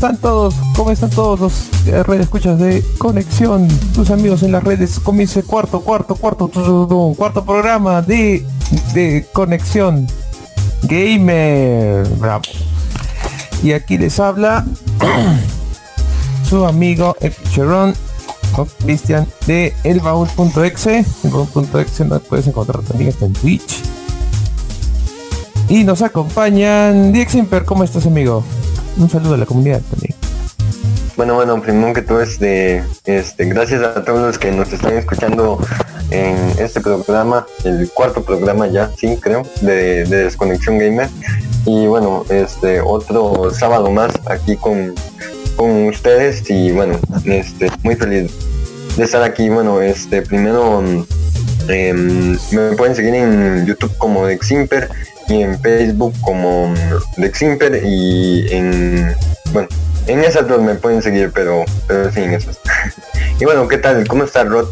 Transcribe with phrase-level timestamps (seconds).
[0.00, 0.54] están todos?
[0.76, 3.68] ¿Cómo están todos los eh, redes escuchas de conexión?
[3.94, 6.48] Tus amigos en las redes, comienza cuarto, cuarto, cuarto,
[7.18, 8.42] cuarto programa de,
[8.94, 10.06] de conexión
[10.84, 12.08] gamer.
[12.16, 12.44] Bravo.
[13.62, 14.64] Y aquí les habla
[16.48, 17.14] su amigo
[17.52, 17.92] Cheron
[18.82, 21.04] Cristian de elbaúl.exe.
[21.24, 23.82] Elbaúl.exe no puedes encontrar también está en Twitch.
[25.68, 28.42] Y nos acompañan Diego Simper, ¿cómo estás amigo?
[29.00, 30.14] Un saludo a la comunidad también.
[31.16, 35.58] Bueno, bueno, primero que todo, este, este, gracias a todos los que nos están escuchando
[36.10, 41.08] en este programa, el cuarto programa ya, sí, creo, de, Desconexión Gamer.
[41.66, 44.94] Y bueno, este, otro sábado más aquí con,
[45.56, 48.32] con ustedes y bueno, este, muy feliz
[48.96, 49.50] de estar aquí.
[49.50, 50.82] Bueno, este, primero
[51.68, 54.88] em, me pueden seguir en YouTube como Deximper
[55.30, 56.74] y en Facebook como
[57.16, 59.14] Leximper y en
[59.52, 59.68] bueno
[60.06, 62.58] en esas dos me pueden seguir pero pero sí en esas.
[63.40, 64.68] Y bueno qué tal cómo está Rod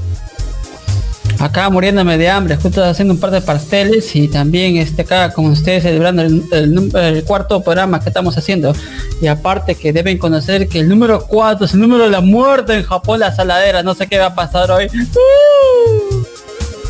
[1.39, 5.47] acá muriéndome de hambre justo haciendo un par de pasteles y también este acá con
[5.47, 8.75] ustedes celebrando el, cuarto programa que estamos haciendo.
[9.21, 12.75] Y aparte que deben conocer que el número 4 es el número de la muerte
[12.75, 13.83] en Japón la saladera.
[13.83, 14.87] No sé qué va a pasar hoy.
[14.87, 16.25] ¡Uh!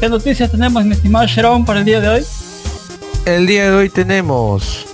[0.00, 2.24] ¿Qué noticias tenemos, mi estimado Sharon, para el día de hoy?
[3.34, 4.86] El día de hoy tenemos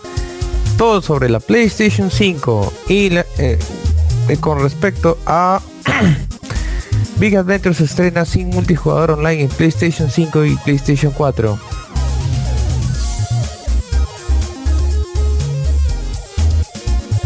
[0.77, 5.61] todo sobre la PlayStation 5 y eh, eh, con respecto a
[7.19, 11.59] Big Adventure se estrena sin multijugador online en PlayStation 5 y PlayStation 4.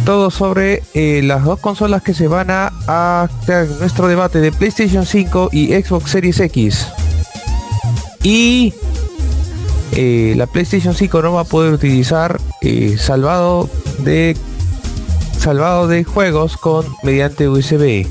[0.05, 3.29] Todo sobre eh, las dos consolas que se van a, a
[3.81, 6.87] nuestro debate de PlayStation 5 y Xbox Series X.
[8.23, 8.75] Y
[9.93, 13.69] eh, la PlayStation 5 no va a poder utilizar eh, salvado
[14.01, 14.37] de
[15.39, 18.07] salvado de juegos con mediante USB.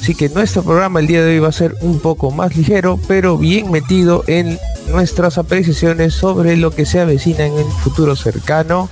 [0.00, 2.98] Así que nuestro programa el día de hoy va a ser un poco más ligero,
[3.06, 4.58] pero bien metido en
[4.90, 8.88] nuestras apreciaciones sobre lo que se avecina en el futuro cercano,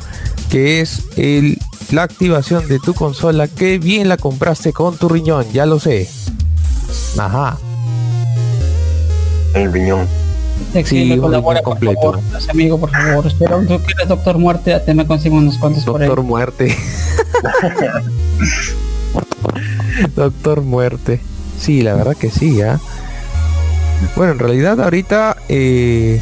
[0.51, 1.59] que es el,
[1.91, 6.09] la activación de tu consola que bien la compraste con tu riñón, ya lo sé.
[7.17, 7.59] Ajá.
[9.55, 10.07] El riñón.
[10.85, 12.21] Sí, me colabora, por favor.
[12.49, 13.27] Amigo, por favor.
[13.27, 16.09] Espero tú que eres Doctor Muerte, te me consigo unos cuantos por ahí.
[16.09, 16.77] Doctor Muerte.
[20.17, 21.21] Doctor Muerte.
[21.59, 22.81] Sí, la verdad que sí, ¿ah?
[24.15, 26.21] Bueno, en realidad ahorita eh,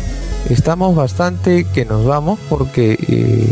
[0.48, 3.50] estamos bastante que nos vamos porque eh,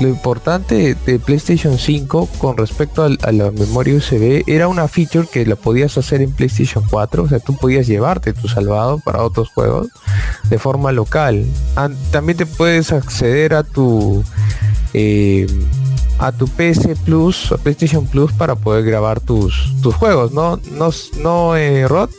[0.00, 5.46] lo importante de PlayStation 5 con respecto a, la memoria USB era una feature que
[5.46, 9.48] la podías hacer en PlayStation 4, o sea, tú podías llevarte tu salvado para otros
[9.50, 9.88] juegos
[10.50, 11.46] de forma local.
[12.10, 14.22] también te puedes acceder a tu
[14.92, 15.46] eh,
[16.18, 20.58] a tu PC Plus, a PlayStation Plus para poder grabar tus, tus juegos, ¿no?
[20.72, 20.90] ¿No,
[21.20, 22.10] no eh, Rod?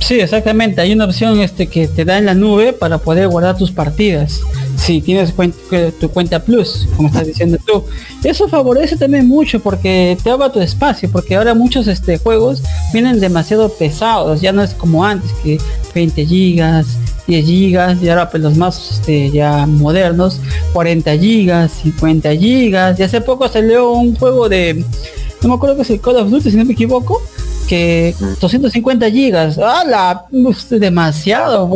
[0.00, 0.80] Sí, exactamente.
[0.80, 4.40] Hay una opción este que te da en la nube para poder guardar tus partidas.
[4.76, 5.34] Si tienes
[6.00, 7.84] tu cuenta Plus, como estás diciendo tú.
[8.24, 13.20] Eso favorece también mucho porque te ahorra tu espacio, porque ahora muchos este, juegos vienen
[13.20, 14.40] demasiado pesados.
[14.40, 15.58] Ya no es como antes, que
[15.94, 16.86] 20 gigas,
[17.26, 20.40] 10 gigas y ahora pues los más este, ya modernos
[20.72, 24.82] 40 gigas 50 gigas y hace poco salió un juego de
[25.42, 27.20] no me acuerdo que es el Call of Duty si no me equivoco
[27.68, 30.24] que 250 gigas, ¡ah,
[30.70, 31.70] demasiado,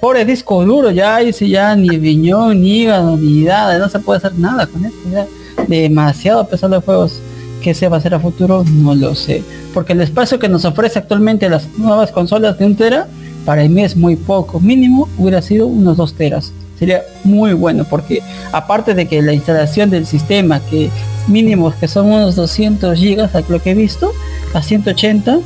[0.00, 4.18] Pobre disco duro, ya dice ya ni viñón, ni hígado, ni nada, no se puede
[4.18, 5.26] hacer nada con esto, ya.
[5.68, 7.20] Demasiado pesado de juegos
[7.62, 9.42] que se va a hacer a futuro, no lo sé.
[9.74, 13.08] Porque el espacio que nos ofrece actualmente las nuevas consolas de un tera,
[13.44, 14.58] para mí es muy poco.
[14.58, 16.50] Mínimo hubiera sido unos dos teras.
[16.78, 18.22] Sería muy bueno porque
[18.52, 20.88] aparte de que la instalación del sistema que
[21.28, 24.12] mínimos que son unos 200 gigas a lo que he visto
[24.52, 25.38] a 180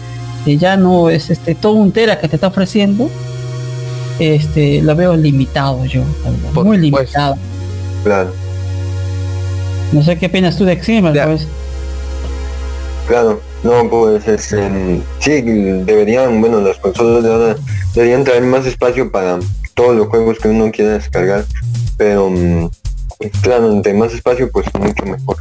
[0.44, 3.10] que ya no es este todo un tera que te está ofreciendo
[4.18, 6.02] este lo veo limitado yo
[6.54, 7.36] muy limitado.
[8.04, 8.32] Claro.
[9.92, 11.46] No sé qué opinas tú de Ximmer pues.
[13.08, 17.56] Claro no pues este, sí deberían bueno las consolas de ahora
[17.94, 19.38] deberían traer más espacio para
[19.72, 21.44] todos los juegos que uno quiera descargar
[21.96, 22.68] pero mm,
[23.42, 25.36] claro entre más espacio pues mucho mejor.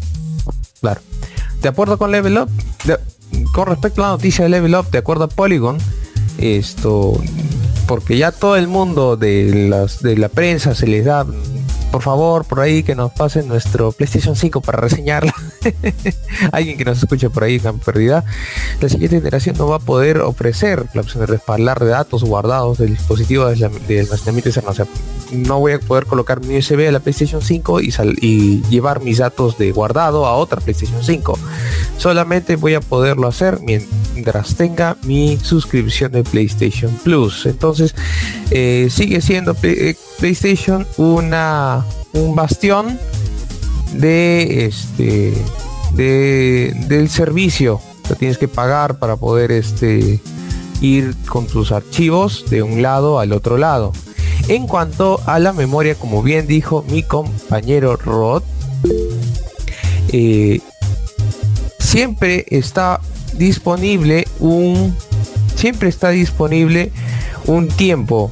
[0.81, 1.01] Claro.
[1.61, 2.49] De acuerdo con Level Up,
[3.53, 5.77] con respecto a la noticia de Level Up, de acuerdo a Polygon,
[6.37, 7.13] esto,
[7.87, 11.25] porque ya todo el mundo de, las, de la prensa se les da,
[11.91, 15.33] por favor, por ahí que nos pasen nuestro PlayStation 5 para reseñarla.
[16.51, 18.23] Alguien que nos escuche por ahí en pérdida.
[18.81, 22.89] La siguiente generación no va a poder ofrecer la opción de respaldar datos guardados del
[22.89, 24.71] dispositivo de almacenamiento externo.
[24.71, 24.87] O sea,
[25.33, 29.17] no voy a poder colocar mi USB a la PlayStation 5 y, y llevar mis
[29.17, 31.37] datos de guardado a otra PlayStation 5.
[31.97, 37.45] Solamente voy a poderlo hacer mientras tenga mi suscripción de PlayStation Plus.
[37.45, 37.95] Entonces
[38.51, 42.99] eh, sigue siendo eh, PlayStation una un bastión
[43.93, 45.33] de este
[45.93, 50.19] de, del servicio que tienes que pagar para poder este
[50.81, 53.93] ir con tus archivos de un lado al otro lado.
[54.47, 58.43] En cuanto a la memoria, como bien dijo mi compañero Rod,
[60.11, 60.59] eh,
[61.79, 62.99] siempre está
[63.33, 64.95] disponible un
[65.55, 66.91] siempre está disponible
[67.45, 68.31] un tiempo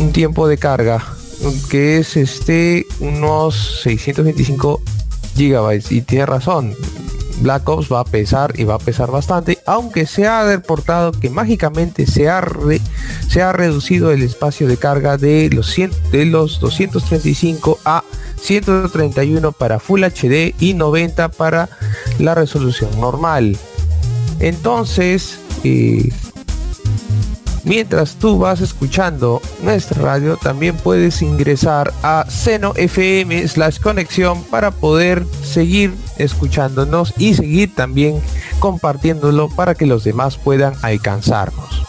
[0.00, 1.04] un tiempo de carga
[1.70, 4.80] que es este unos 625
[5.36, 6.74] gigabytes y tiene razón
[7.42, 11.28] Black Ops va a pesar y va a pesar bastante, aunque se ha reportado que
[11.28, 12.42] mágicamente se ha,
[13.28, 15.74] se ha reducido el espacio de carga de los,
[16.12, 18.04] de los 235 a
[18.40, 21.68] 131 para Full HD y 90 para
[22.18, 23.56] la resolución normal.
[24.40, 26.10] Entonces, eh,
[27.64, 34.72] Mientras tú vas escuchando nuestra radio, también puedes ingresar a Seno FM slash conexión para
[34.72, 38.20] poder seguir escuchándonos y seguir también
[38.58, 41.82] compartiéndolo para que los demás puedan alcanzarnos.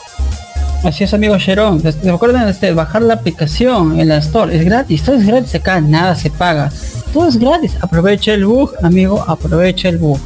[0.84, 1.82] Así es, amigo Sharon.
[1.82, 4.56] Recuerden este, bajar la aplicación en la Store.
[4.56, 5.02] Es gratis.
[5.02, 5.80] Todo es gratis acá.
[5.80, 6.72] Nada se paga.
[7.14, 7.78] Todo es gratis.
[7.82, 9.24] Aprovecha el bug, amigo.
[9.26, 10.20] Aprovecha el bug.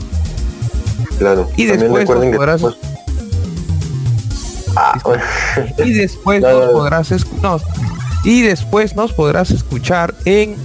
[1.19, 1.47] Claro.
[1.55, 2.63] Y después podrás...
[2.63, 2.96] Ah,
[5.85, 7.13] y después nos podrás
[8.23, 10.55] y después nos podrás escuchar en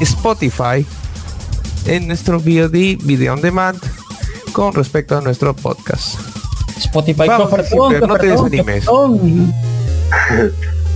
[0.00, 0.86] Spotify
[1.86, 3.78] en nuestro VOD Video on Demand
[4.52, 6.18] con respecto a nuestro podcast.
[6.78, 7.28] Spotify
[8.06, 8.86] no te desanimes.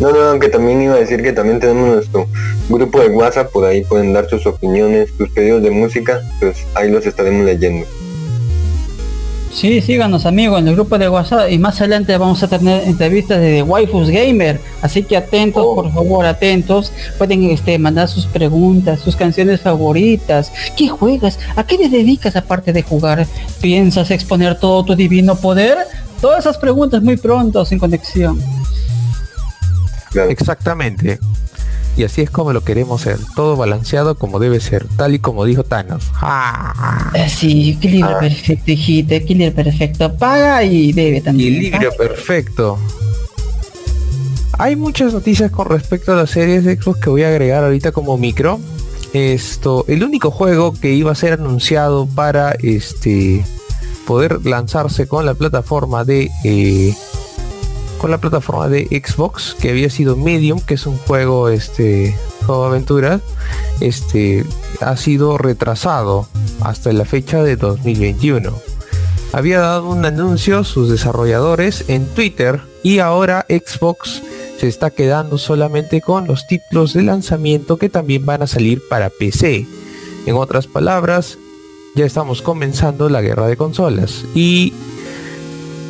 [0.01, 2.27] No, no, aunque también iba a decir que también tenemos nuestro
[2.69, 6.91] grupo de WhatsApp, por ahí pueden dar sus opiniones, sus pedidos de música, pues ahí
[6.91, 7.87] los estaremos leyendo.
[9.55, 13.39] Sí, síganos amigos en el grupo de WhatsApp y más adelante vamos a tener entrevistas
[13.39, 15.77] de Waifus Gamer, así que atentos, oh.
[15.77, 16.93] por favor, atentos.
[17.19, 20.53] Pueden este, mandar sus preguntas, sus canciones favoritas.
[20.77, 21.39] ¿Qué juegas?
[21.55, 23.29] ¿A qué te dedicas aparte de jugar?
[23.61, 25.79] ¿Piensas exponer todo tu divino poder?
[26.21, 28.43] Todas esas preguntas muy pronto sin conexión.
[30.29, 31.21] Exactamente.
[31.97, 35.45] Y así es como lo queremos ser, todo balanceado como debe ser, tal y como
[35.45, 36.11] dijo Thanos.
[36.15, 37.13] ¡Ah!
[37.29, 40.15] Sí, equilibrio perfecto, hijita, equilibrio perfecto.
[40.17, 41.55] Paga y debe también.
[41.55, 42.79] Equilibrio perfecto.
[44.59, 47.93] Hay muchas noticias con respecto a las series de Xbox que voy a agregar ahorita
[47.93, 48.61] como micro.
[49.13, 53.45] Esto, el único juego que iba a ser anunciado para este
[54.07, 56.95] poder lanzarse con la plataforma de eh,
[58.05, 62.67] con la plataforma de Xbox que había sido Medium, que es un juego este juego
[62.67, 63.23] aventura,
[63.81, 64.45] este
[64.83, 66.29] ha sido retrasado
[66.61, 68.53] hasta la fecha de 2021.
[69.33, 74.21] Había dado un anuncio sus desarrolladores en Twitter y ahora Xbox
[74.61, 79.09] se está quedando solamente con los títulos de lanzamiento que también van a salir para
[79.09, 79.67] PC.
[80.27, 81.39] En otras palabras,
[81.97, 84.75] ya estamos comenzando la guerra de consolas y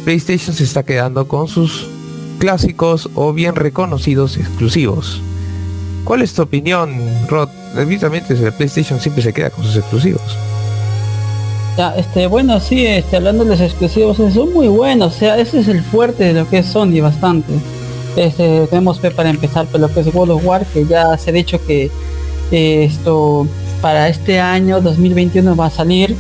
[0.05, 1.89] PlayStation se está quedando con sus
[2.39, 5.21] clásicos o bien reconocidos exclusivos.
[6.05, 7.49] ¿Cuál es tu opinión, Rod?
[7.77, 10.37] Evidentemente el PlayStation siempre se queda con sus exclusivos.
[11.77, 15.59] Ya, este, bueno, sí, este, hablando de los exclusivos, son muy buenos, o sea, ese
[15.59, 17.53] es el fuerte de lo que es Sony bastante.
[18.17, 21.33] Este, tenemos para empezar por lo que es World of War, que ya se ha
[21.33, 21.91] dicho que
[22.53, 23.49] eh, esto
[23.81, 26.15] para este año 2021 va a salir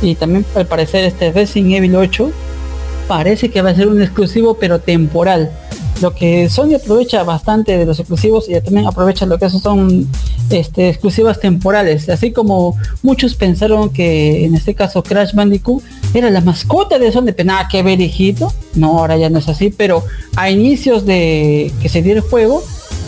[0.00, 2.30] y también al parecer este Resident Evil 8
[3.06, 5.50] parece que va a ser un exclusivo pero temporal.
[6.02, 10.08] Lo que Sony aprovecha bastante de los exclusivos y también aprovecha lo que son
[10.50, 12.08] este, exclusivas temporales.
[12.08, 15.82] Así como muchos pensaron que en este caso Crash Bandicoot
[16.12, 18.52] era la mascota de Sony, pero nada que ver hijito.
[18.74, 20.04] No, ahora ya no es así, pero
[20.36, 22.62] a inicios de que se dio el juego,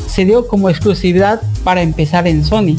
[0.06, 2.76] se dio como exclusividad para empezar en Sony.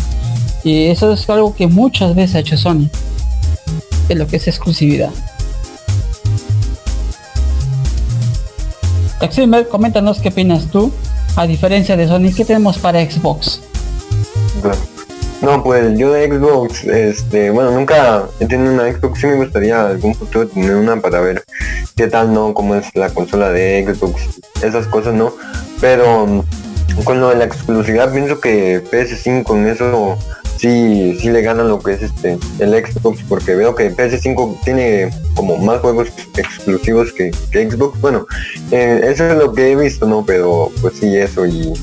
[0.63, 2.89] Y eso es algo que muchas veces ha hecho Sony.
[4.07, 5.11] De lo que es exclusividad.
[9.19, 10.91] Taximer, coméntanos qué opinas tú,
[11.35, 13.61] a diferencia de Sony, ¿qué tenemos para Xbox?
[15.41, 19.87] No, pues yo de Xbox, este, bueno, nunca he tenido una Xbox, sí me gustaría
[19.87, 21.43] algún futuro tener una para ver
[21.95, 22.53] qué tal, ¿no?
[22.53, 25.33] Cómo es la consola de Xbox, esas cosas, ¿no?
[25.81, 26.43] Pero
[27.03, 30.17] con lo de la exclusividad, pienso que PS5 con eso
[30.57, 35.09] sí, sí le gana lo que es este el Xbox porque veo que PS5 tiene
[35.33, 37.99] como más juegos exclusivos que, Xbox.
[38.01, 38.25] Bueno,
[38.71, 40.25] eh, eso es lo que he visto, ¿no?
[40.25, 41.73] Pero pues sí, eso y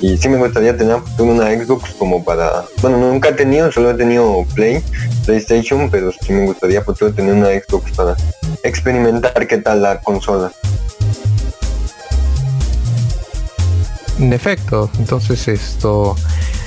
[0.00, 3.94] y sí me gustaría tener una Xbox como para, bueno, nunca he tenido, solo he
[3.94, 4.82] tenido Play,
[5.24, 8.14] PlayStation, pero sí me gustaría futuro tener una Xbox para
[8.62, 10.52] experimentar qué tal la consola.
[14.18, 16.16] En efecto, entonces esto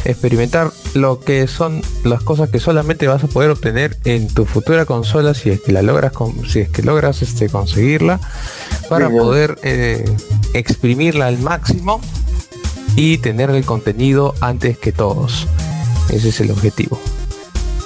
[0.05, 4.85] experimentar lo que son las cosas que solamente vas a poder obtener en tu futura
[4.85, 6.13] consola si es que la logras
[6.47, 8.19] si es que logras este conseguirla
[8.87, 10.05] para poder eh,
[10.53, 12.01] exprimirla al máximo
[12.95, 15.47] y tener el contenido antes que todos.
[16.09, 16.99] Ese es el objetivo.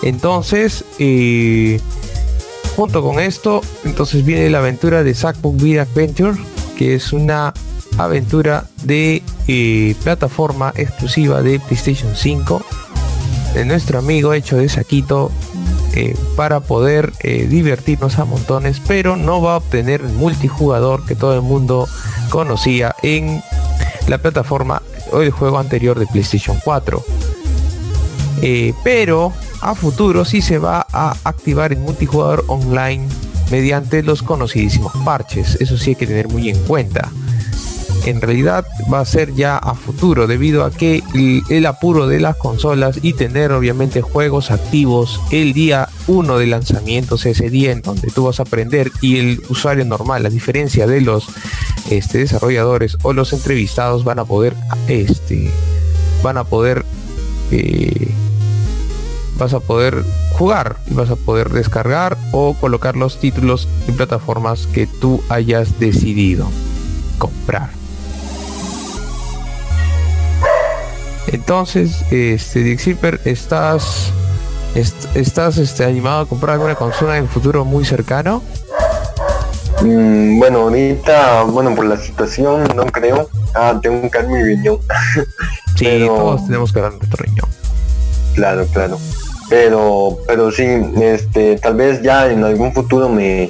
[0.02, 1.80] Entonces eh,
[2.76, 6.38] junto con esto entonces viene la aventura de Sackbook Beat Adventure
[6.78, 7.54] que es una
[7.98, 12.62] aventura de eh, plataforma exclusiva de PlayStation 5
[13.54, 15.32] de nuestro amigo hecho de Saquito
[15.94, 21.16] eh, para poder eh, divertirnos a montones pero no va a obtener el multijugador que
[21.16, 21.88] todo el mundo
[22.30, 23.44] conocía en
[24.08, 24.82] la plataforma
[25.12, 27.04] o el juego anterior de PlayStation 4
[28.84, 29.32] pero
[29.62, 33.08] a futuro sí se va a activar el multijugador online
[33.50, 35.56] mediante los conocidísimos parches.
[35.62, 37.10] Eso sí hay que tener muy en cuenta
[38.06, 41.02] en realidad va a ser ya a futuro debido a que
[41.50, 47.26] el, apuro de las consolas y tener obviamente juegos activos el día 1 de lanzamientos
[47.26, 51.02] ese día en donde tú vas a aprender y el usuario normal a diferencia de
[51.02, 51.28] los
[51.90, 54.54] este, desarrolladores o los entrevistados van a poder
[54.88, 55.50] este
[56.22, 56.84] van a poder
[57.52, 58.12] eh,
[59.38, 64.68] vas a poder jugar y vas a poder descargar o colocar los títulos en plataformas
[64.68, 66.50] que tú hayas decidido
[67.18, 67.83] comprar
[71.34, 74.12] Entonces, este, Dixieper, ¿estás,
[75.16, 78.44] estás este, animado a comprar alguna consola en el futuro muy cercano?
[79.82, 83.28] Mm, bueno, ahorita, bueno, por la situación no creo.
[83.56, 84.78] Ah, tengo que dar mi riñón.
[85.76, 87.50] sí, todos tenemos que dar nuestro riñón.
[88.36, 89.00] Claro, claro.
[89.50, 90.66] Pero, pero sí,
[91.02, 93.50] este, tal vez ya en algún futuro me,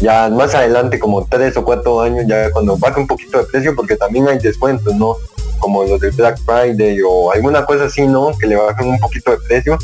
[0.00, 3.76] ya más adelante, como tres o cuatro años, ya cuando baje un poquito de precio,
[3.76, 5.16] porque también hay descuentos, ¿no?
[5.58, 8.32] Como los de Black Friday o alguna cosa así, ¿no?
[8.38, 9.78] Que le bajen un poquito de precio.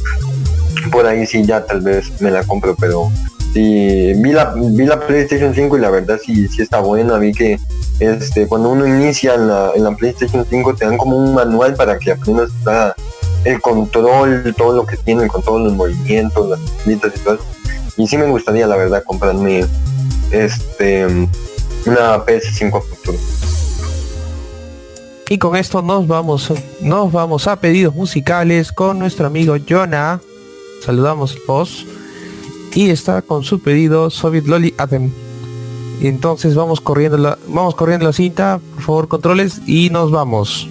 [0.91, 3.11] Por ahí sí ya tal vez me la compro, pero
[3.53, 7.19] sí, vi la, vi la PlayStation 5 y la verdad sí, sí está buena.
[7.19, 7.59] Vi que
[8.01, 11.75] este cuando uno inicia en la, en la PlayStation 5 te dan como un manual
[11.75, 12.51] para que aprendas
[13.45, 17.39] el control, todo lo que tiene, con todos los movimientos, las listas y todo.
[17.97, 19.65] Y sí me gustaría la verdad comprarme
[20.31, 21.07] este
[21.87, 23.19] una PS5 a futuro.
[25.29, 30.21] Y con esto nos vamos, nos vamos a pedidos musicales con nuestro amigo Jonah.
[30.85, 31.87] Saludamos vos.
[32.75, 35.11] Y está con su pedido Soviet Loli Atem.
[36.03, 40.69] Entonces vamos corriendo la, vamos corriendo la cinta, por favor controles y nos vamos.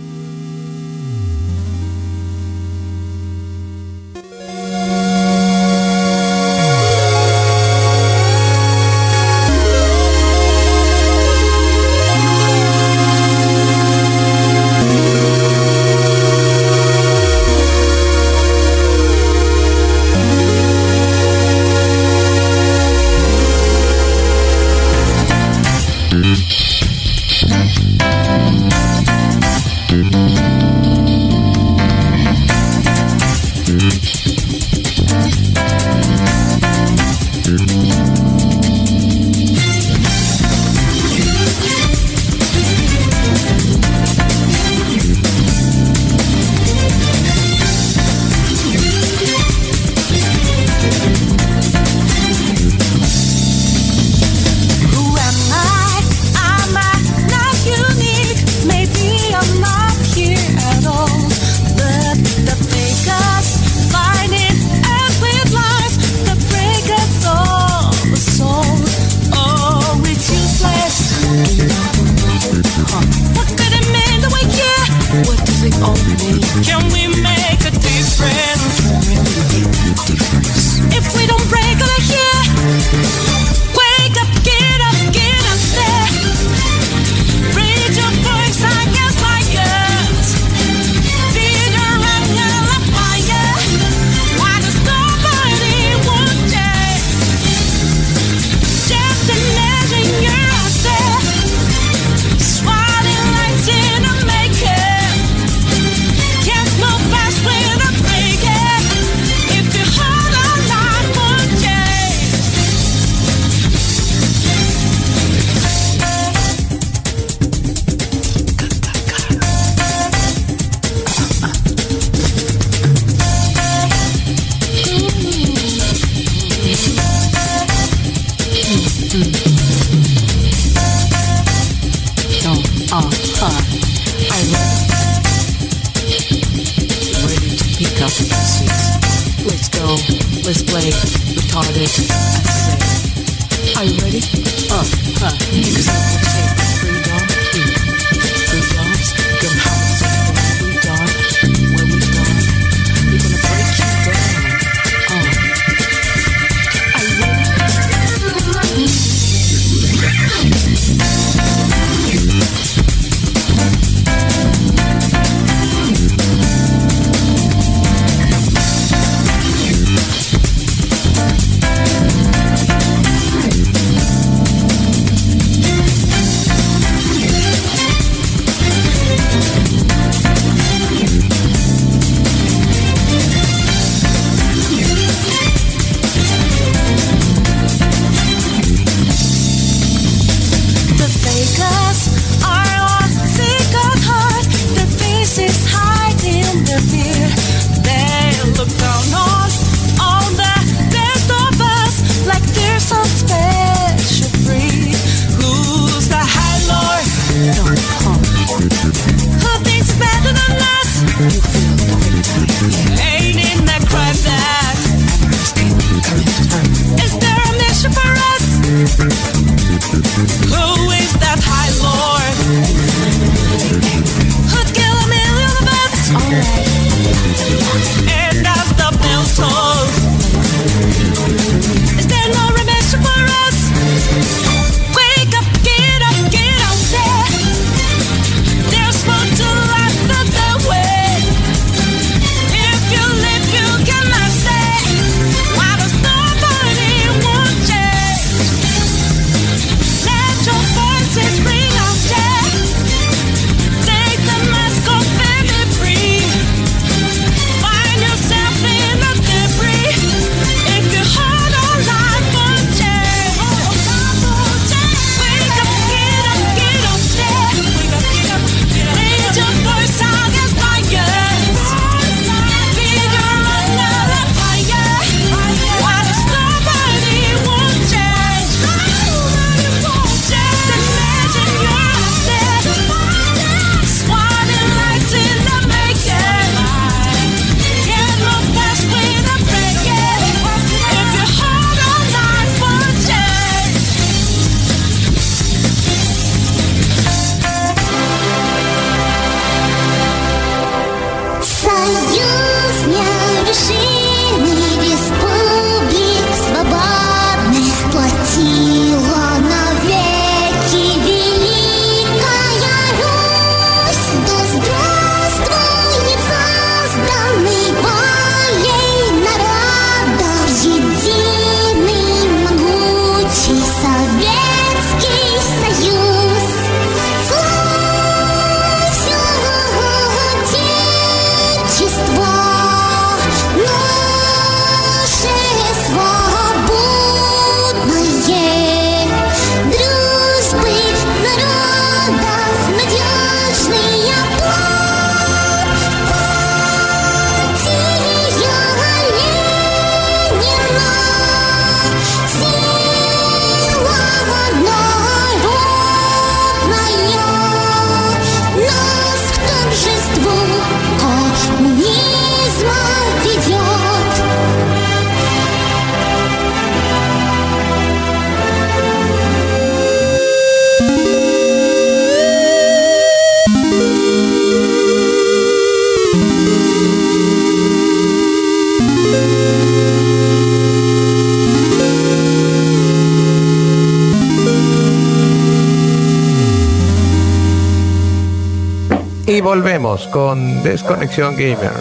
[389.34, 391.72] Y volvemos con Desconexión Gamer.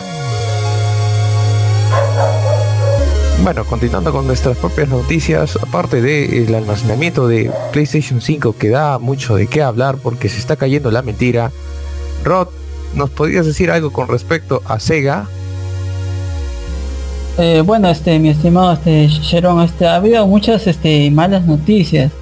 [3.43, 9.37] Bueno, continuando con nuestras propias noticias, aparte del almacenamiento de PlayStation 5 que da mucho
[9.37, 11.53] de qué hablar porque se está cayendo la mentira,
[12.25, 12.49] Rod,
[12.95, 15.27] ¿nos podrías decir algo con respecto a Sega?
[17.37, 22.13] Eh, bueno, este, mi estimado este Sharon, este, ha habido muchas este, malas noticias.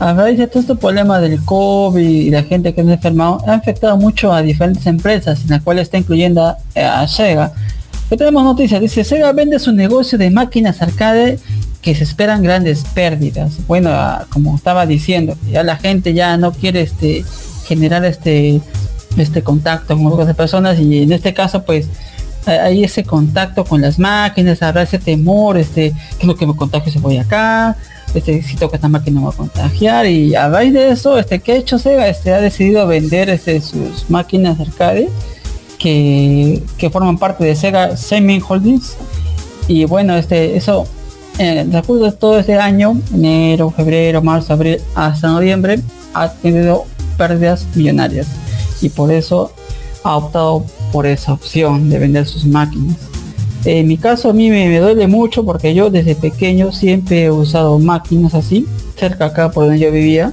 [0.00, 3.42] A raíz de todo este problema del COVID y la gente que se ha enfermado,
[3.46, 6.42] ha afectado mucho a diferentes empresas, en las cuales está incluyendo
[6.74, 7.52] a, Sega.
[8.08, 11.38] Que tenemos noticias, dice Sega vende su negocio de máquinas arcade
[11.80, 13.58] que se esperan grandes pérdidas.
[13.66, 17.24] Bueno, ah, como estaba diciendo, ya la gente ya no quiere este
[17.66, 18.60] generar este
[19.16, 21.88] este contacto con otras personas y en este caso pues
[22.46, 26.92] hay- ese contacto con las máquinas, habrá ese temor, este, que lo que me contagio
[26.92, 27.76] se voy acá,
[28.14, 31.40] este, si toco esta máquina me va a contagiar y a raíz de eso, este,
[31.40, 32.06] que ha hecho Sega?
[32.08, 35.08] Este, ha decidido vender este, sus máquinas arcade
[35.78, 38.96] que, que forman parte de Sega Semi Holdings
[39.66, 40.86] y bueno, este, eso
[41.38, 45.80] en el transcurso de todo este año, enero, febrero, marzo, abril, hasta noviembre,
[46.12, 46.84] ha tenido
[47.18, 48.28] pérdidas millonarias
[48.80, 49.52] y por eso
[50.04, 52.96] ha optado por esa opción de vender sus máquinas.
[53.64, 57.80] En mi caso a mí me, duele mucho porque yo desde pequeño siempre he usado
[57.80, 58.64] máquinas así,
[58.96, 60.32] cerca acá por donde yo vivía,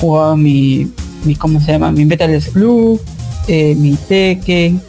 [0.00, 0.90] jugaba mi,
[1.24, 1.92] mi ¿cómo se llama?
[1.92, 3.00] Mi Metal Slug,
[3.46, 4.82] eh, mi Tekken,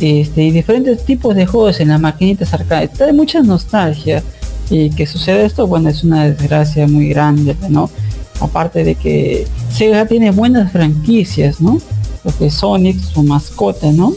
[0.00, 2.86] este, y diferentes tipos de juegos en las maquinitas arcade.
[2.86, 4.22] Trae mucha nostalgia.
[4.70, 7.90] Y que sucede esto, bueno, es una desgracia muy grande, ¿no?
[8.40, 11.80] Aparte de que Sega tiene buenas franquicias, ¿no?
[12.22, 14.14] Lo que es Sonic, su mascota, ¿no?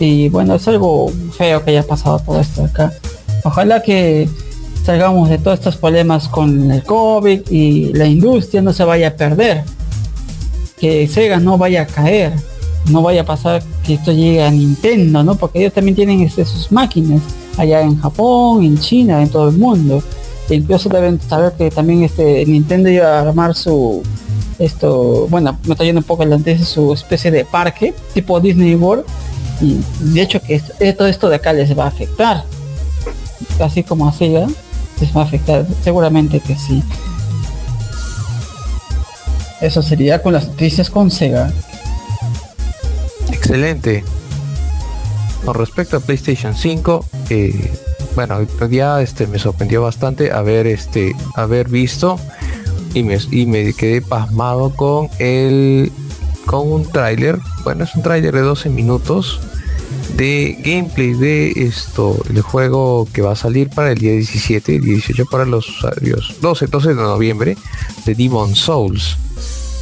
[0.00, 2.92] Y bueno, es algo feo que haya pasado todo esto acá.
[3.44, 4.28] Ojalá que
[4.82, 9.10] salgamos de todos estos problemas con el COVID y la industria no se vaya a
[9.12, 9.62] perder.
[10.78, 12.32] Que Sega no vaya a caer.
[12.90, 15.34] No vaya a pasar que esto llegue a Nintendo, ¿no?
[15.34, 17.20] Porque ellos también tienen este, sus máquinas
[17.58, 20.02] allá en Japón, en China, en todo el mundo.
[20.48, 24.02] E incluso deben saber que también este Nintendo iba a armar su
[24.58, 29.04] esto, bueno, me está yendo un poco adelante su especie de parque tipo Disney World
[29.60, 30.60] y de hecho que
[30.92, 32.44] todo esto de acá les va a afectar.
[33.60, 34.46] Así como a Sega
[35.00, 36.82] les va a afectar seguramente que sí.
[39.60, 41.52] Eso sería con las noticias con Sega.
[43.30, 44.04] Excelente.
[45.44, 47.72] Con respecto a PlayStation 5, eh,
[48.14, 52.18] bueno, día este, me sorprendió bastante haber, este, haber visto
[52.94, 55.92] y me, y me quedé pasmado con el
[56.50, 59.38] con un tráiler, bueno, es un tráiler de 12 minutos
[60.16, 64.82] de gameplay de esto, el juego que va a salir para el día 17, el
[64.82, 67.56] 18 para los usuarios, 12, 12 de noviembre,
[68.04, 69.16] de Demon Souls.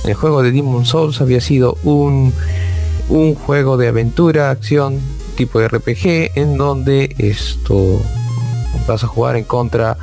[0.05, 2.35] El juego de Demon Souls había sido un
[3.09, 5.01] un juego de aventura, acción,
[5.39, 8.03] tipo RPG, en donde esto
[8.87, 9.97] vas a jugar en contra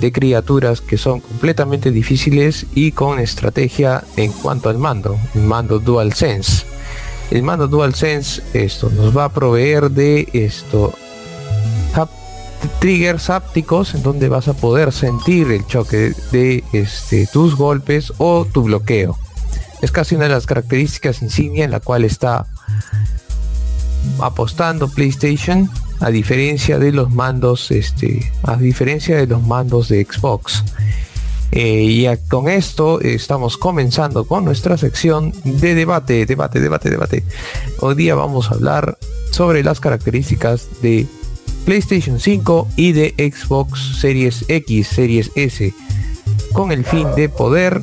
[0.00, 5.78] de criaturas que son completamente difíciles y con estrategia en cuanto al mando, el mando
[5.78, 6.66] DualSense.
[7.30, 10.92] El mando DualSense esto nos va a proveer de esto
[12.80, 18.46] triggers hápticos en donde vas a poder sentir el choque de este, tus golpes o
[18.46, 19.18] tu bloqueo
[19.84, 22.46] es casi una de las características insignia en la cual está
[24.18, 30.64] apostando PlayStation a diferencia de los mandos este a diferencia de los mandos de Xbox.
[31.52, 37.24] Eh, y con esto estamos comenzando con nuestra sección de debate debate debate debate.
[37.80, 38.98] Hoy día vamos a hablar
[39.30, 41.06] sobre las características de
[41.64, 45.72] PlayStation 5 y de Xbox Series X Series S
[46.52, 47.82] con el fin de poder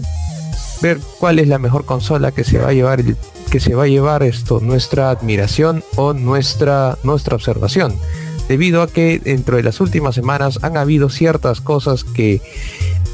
[0.81, 3.03] ver cuál es la mejor consola que se va a llevar
[3.49, 7.95] que se va a llevar esto nuestra admiración o nuestra nuestra observación.
[8.47, 12.41] Debido a que dentro de las últimas semanas han habido ciertas cosas que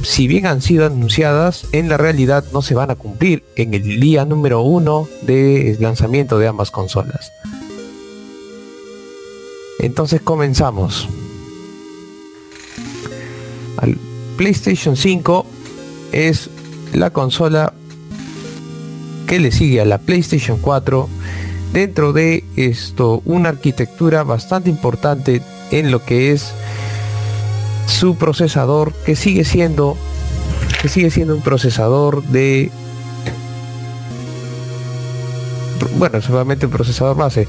[0.03, 3.99] si bien han sido anunciadas en la realidad no se van a cumplir en el
[3.99, 7.31] día número uno de lanzamiento de ambas consolas.
[9.79, 11.07] Entonces comenzamos.
[13.77, 13.95] Al
[14.37, 15.45] PlayStation 5
[16.11, 16.49] es
[16.97, 17.73] la consola
[19.27, 21.07] que le sigue a la PlayStation 4
[21.73, 26.53] dentro de esto una arquitectura bastante importante en lo que es
[27.87, 29.95] su procesador que sigue siendo
[30.81, 32.71] que sigue siendo un procesador de
[35.97, 37.47] bueno solamente un procesador base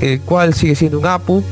[0.00, 1.44] el cual sigue siendo un APU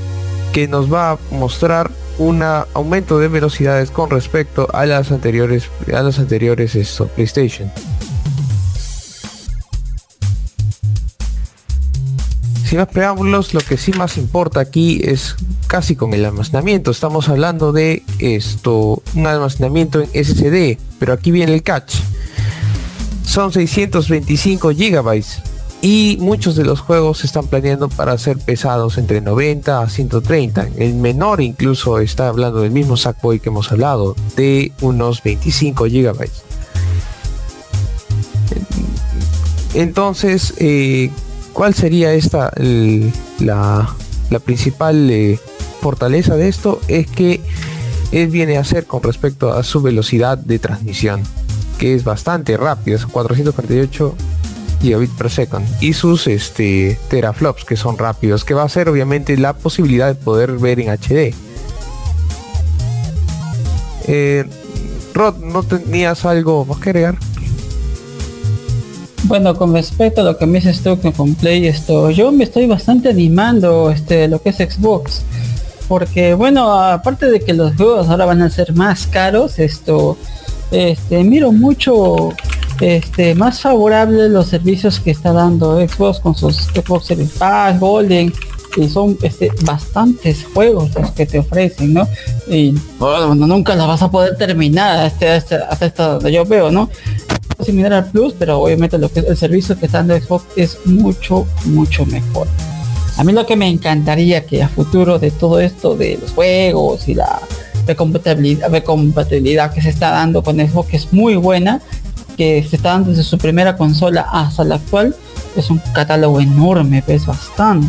[0.53, 6.03] que nos va a mostrar un aumento de velocidades con respecto a las anteriores a
[6.03, 7.73] las anteriores esto, PlayStation.
[12.67, 15.35] Sin más preámbulos, lo que sí más importa aquí es
[15.67, 16.91] casi con el almacenamiento.
[16.91, 21.95] Estamos hablando de esto, un almacenamiento en SSD, pero aquí viene el catch.
[23.25, 25.43] Son 625 gigabytes
[25.83, 30.69] y muchos de los juegos se están planeando para ser pesados entre 90 a 130.
[30.77, 36.43] El menor incluso está hablando del mismo Sackboy que hemos hablado, de unos 25 gigabytes.
[39.73, 41.11] Entonces, eh,
[41.53, 42.53] ¿cuál sería esta
[43.39, 43.95] la,
[44.29, 45.39] la principal eh,
[45.81, 46.81] fortaleza de esto?
[46.89, 47.41] Es que
[48.13, 51.23] él viene a ser con respecto a su velocidad de transmisión,
[51.79, 54.15] que es bastante rápida, es 448
[54.81, 59.37] gigabit per second y sus este teraflops que son rápidos que va a ser obviamente
[59.37, 61.35] la posibilidad de poder ver en HD
[64.07, 64.45] eh,
[65.15, 67.19] Rod no tenías algo más que agregar
[69.25, 72.67] Bueno, con respecto a lo que me dices tú con Play esto, yo me estoy
[72.67, 75.23] bastante animando este lo que es Xbox.
[75.87, 80.17] Porque bueno, aparte de que los juegos ahora van a ser más caros, esto
[80.71, 82.31] este miro mucho
[82.81, 88.33] este más favorable los servicios que está dando Xbox con sus Xbox Series Pass, Golden
[88.77, 92.09] y son este bastantes juegos los que te ofrecen, ¿no?
[92.47, 96.89] Y bueno, nunca las vas a poder terminar hasta, hasta, hasta donde yo veo, ¿no?
[97.65, 101.47] similar al Plus, pero obviamente lo que el servicio que está dando Xbox es mucho,
[101.65, 102.47] mucho mejor.
[103.17, 107.09] A mí lo que me encantaría que a futuro de todo esto de los juegos
[107.09, 107.41] y la
[107.87, 111.81] recompatibilidad, recompatibilidad que se está dando con Xbox es muy buena,
[112.41, 115.15] que se está desde su primera consola hasta la actual,
[115.57, 117.87] es un catálogo enorme, es bastante,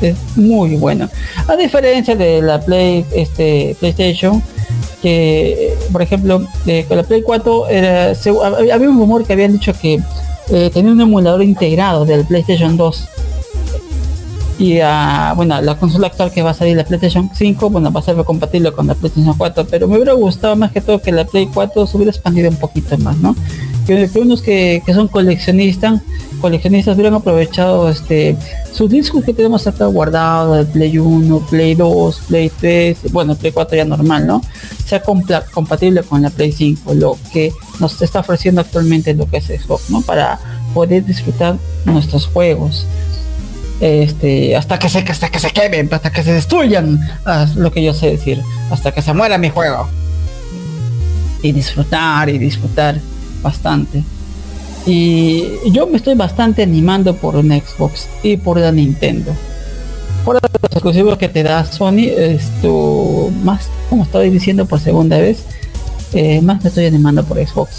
[0.00, 1.06] es muy bueno.
[1.46, 4.42] A diferencia de la Play, este PlayStation,
[5.02, 9.34] que por ejemplo eh, con la Play 4 era, se- hab- había un rumor que
[9.34, 10.00] habían dicho que
[10.48, 13.04] eh, tenía un emulador integrado del PlayStation 2
[14.58, 18.00] y ah, bueno la consola actual que va a salir la PlayStation 5 bueno va
[18.00, 21.12] a ser compatible con la PlayStation 4 pero me hubiera gustado más que todo que
[21.12, 23.34] la Play 4 se hubiera expandido un poquito más no
[23.86, 26.00] que, que unos que, que son coleccionistas
[26.40, 28.36] coleccionistas hubieran aprovechado este
[28.72, 33.52] sus discos que tenemos acá guardados de Play 1 Play 2 Play 3 bueno Play
[33.52, 34.40] 4 ya normal no
[34.86, 39.44] sea compatible con la Play 5 lo que nos está ofreciendo actualmente lo que es
[39.44, 40.38] Xbox no para
[40.72, 42.86] poder disfrutar nuestros juegos.
[43.80, 47.00] Este hasta que se hasta que se quemen hasta que se destruyan
[47.56, 49.88] lo que yo sé decir hasta que se muera mi juego.
[51.42, 53.00] Y disfrutar y disfrutar
[53.42, 54.02] bastante.
[54.86, 59.32] Y yo me estoy bastante animando por una Xbox y por la Nintendo.
[60.24, 65.44] Por los exclusivos que te da Sony esto más como estaba diciendo por segunda vez
[66.12, 67.70] eh, más me estoy animando por Xbox.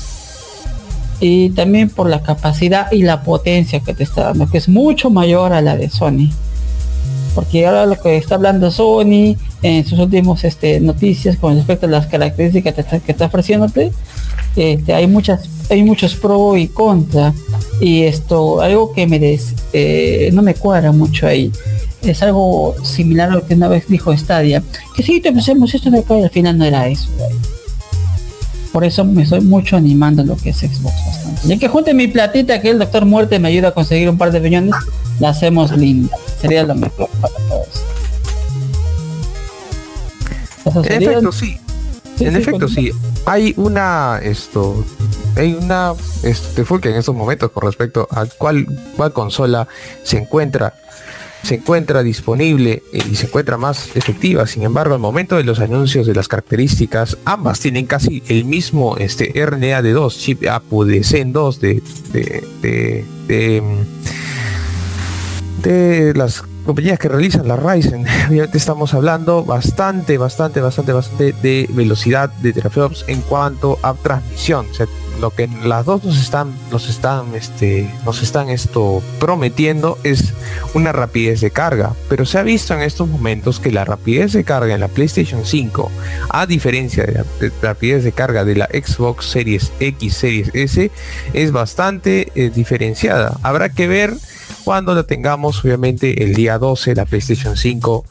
[1.20, 5.10] Y también por la capacidad y la potencia que te está dando, que es mucho
[5.10, 6.32] mayor a la de Sony.
[7.34, 11.90] Porque ahora lo que está hablando Sony en sus últimos este, noticias con respecto a
[11.90, 13.92] las características que está, ofreciéndote,
[14.56, 17.34] este, hay muchas, hay muchos pro y contra.
[17.80, 21.52] Y esto, algo que me des, eh, no me cuadra mucho ahí.
[22.02, 24.64] Es algo similar a lo que una vez dijo Stadia.
[24.96, 27.10] Que si te empecemos esto de acá al final no era eso.
[28.72, 31.48] Por eso me estoy mucho animando lo que es Xbox bastante.
[31.48, 34.32] Ya que junte mi platita que el doctor muerte me ayuda a conseguir un par
[34.32, 34.74] de millones,
[35.20, 36.16] la hacemos linda.
[36.40, 37.84] Sería lo mejor para todos.
[40.86, 41.58] En efecto, sí.
[42.18, 42.92] Sí, en sí, efecto, sí.
[43.26, 44.86] Hay una, esto,
[45.36, 49.68] hay una, este, que en estos momentos con respecto a cuál, cuál consola
[50.04, 50.76] se encuentra,
[51.44, 54.46] se encuentra disponible eh, y se encuentra más efectiva.
[54.48, 58.98] Sin embargo, al momento de los anuncios de las características, ambas tienen casi el mismo,
[58.98, 61.82] este, RNA de 2, chip APU de Zen 2 de,
[62.14, 70.18] de, de, de, mm, de las compañías que realizan la Ryzen, obviamente estamos hablando bastante,
[70.18, 74.68] bastante, bastante, bastante de velocidad de teraflops en cuanto a transmisión.
[75.22, 80.34] Lo que las dos nos están, nos están, este, nos están esto prometiendo es
[80.74, 81.94] una rapidez de carga.
[82.10, 85.46] Pero se ha visto en estos momentos que la rapidez de carga en la PlayStation
[85.46, 85.92] 5,
[86.30, 90.50] a diferencia de la de la rapidez de carga de la Xbox Series X, Series
[90.54, 90.92] S,
[91.34, 93.38] es bastante eh, diferenciada.
[93.44, 94.14] Habrá que ver
[94.64, 98.06] cuando la tengamos obviamente el día 12 la PlayStation 5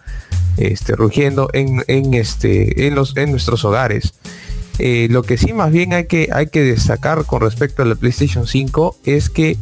[0.57, 4.15] este, rugiendo en, en, este, en, los, en nuestros hogares.
[4.83, 7.97] Eh, lo que sí más bien hay que, hay que destacar con respecto a la
[7.97, 9.59] PlayStation 5 es que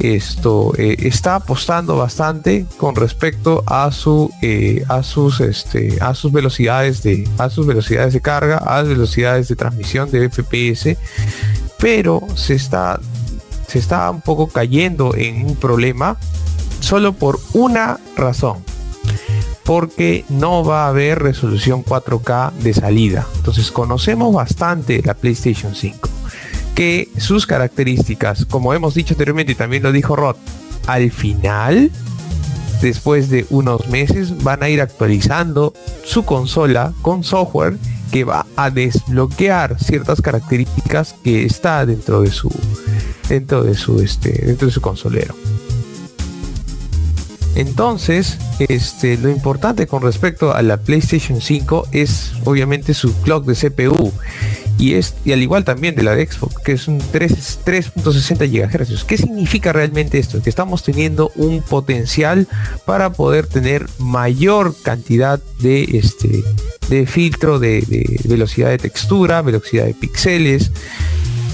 [0.00, 6.32] esto eh, está apostando bastante con respecto a su eh, a sus este a sus
[6.32, 10.96] velocidades de a sus velocidades de carga a las velocidades de transmisión de FPS
[11.78, 12.98] pero se está
[13.68, 16.18] se está un poco cayendo en un problema
[16.80, 18.64] solo por una razón
[19.66, 23.26] porque no va a haber resolución 4K de salida.
[23.36, 26.08] Entonces conocemos bastante la PlayStation 5,
[26.74, 30.36] que sus características, como hemos dicho anteriormente y también lo dijo Rod,
[30.86, 31.90] al final,
[32.80, 35.74] después de unos meses, van a ir actualizando
[36.04, 37.76] su consola con software
[38.12, 42.50] que va a desbloquear ciertas características que está dentro de su
[43.28, 45.34] dentro de su este dentro de su consolero.
[47.56, 53.54] Entonces, este, lo importante con respecto a la PlayStation 5 es obviamente su clock de
[53.54, 54.12] CPU.
[54.78, 58.46] y es y al igual también de la de Xbox, que es un 3 3.60
[58.50, 59.04] GHz.
[59.04, 60.42] ¿Qué significa realmente esto?
[60.42, 62.46] Que estamos teniendo un potencial
[62.84, 66.44] para poder tener mayor cantidad de este
[66.90, 70.70] de filtro de, de velocidad de textura, velocidad de píxeles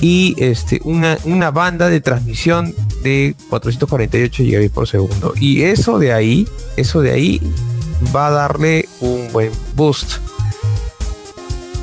[0.03, 5.33] y este una, una banda de transmisión de 448 GB por segundo.
[5.41, 7.41] Y eso de ahí, eso de ahí
[8.15, 10.15] va a darle un buen boost.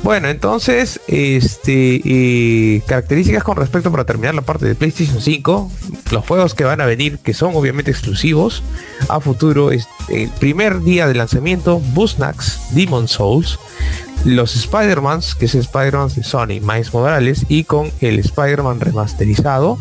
[0.02, 5.70] Bueno, entonces, este características con respecto para terminar la parte de PlayStation 5,
[6.10, 8.62] los juegos que van a venir, que son obviamente exclusivos
[9.08, 13.58] a futuro, es el primer día de lanzamiento, Busnax, Demon Souls,
[14.24, 19.78] los Spider-Mans, que es Spider-Man de Sony, Miles Morales, y con el Spider-Man remasterizado,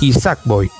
[0.00, 0.70] y Sackboy.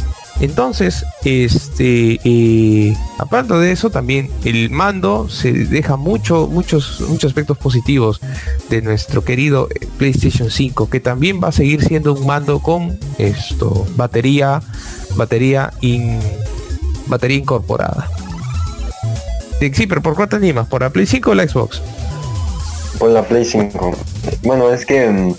[0.40, 7.59] Entonces, este, eh, aparte de eso, también el mando se deja mucho, muchos, muchos aspectos
[7.59, 8.20] positivos
[8.70, 12.98] de nuestro querido eh, PlayStation 5, que también va a seguir siendo un mando con
[13.18, 14.62] esto, batería,
[15.14, 16.18] batería, in,
[17.07, 18.09] batería incorporada.
[19.61, 20.68] Sí, pero ¿por cuál te animas?
[20.68, 21.83] ¿Por la Play 5 o la Xbox?
[23.00, 23.96] Por la Play 5.
[24.42, 25.34] Bueno, es que mm,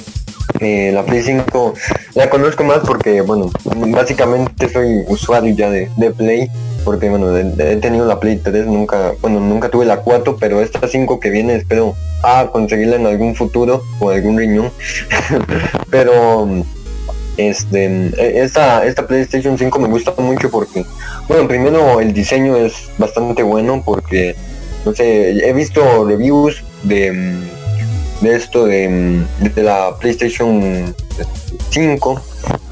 [0.61, 1.75] eh, la Play 5
[2.15, 3.51] la conozco más porque, bueno,
[3.89, 6.49] básicamente soy usuario ya de, de Play.
[6.83, 10.87] Porque, bueno, he tenido la Play 3, nunca, bueno, nunca tuve la 4, pero esta
[10.87, 14.71] 5 que viene espero a conseguirla en algún futuro o algún riñón.
[15.91, 16.63] pero mm,
[17.37, 20.85] este eh, esta esta PlayStation 5 me gusta mucho porque
[21.27, 24.35] bueno primero el diseño es bastante bueno porque
[24.85, 27.61] no sé he visto reviews de mm,
[28.21, 30.95] de esto de, mm, de la PlayStation
[31.69, 32.21] 5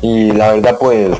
[0.02, 1.18] y la verdad pues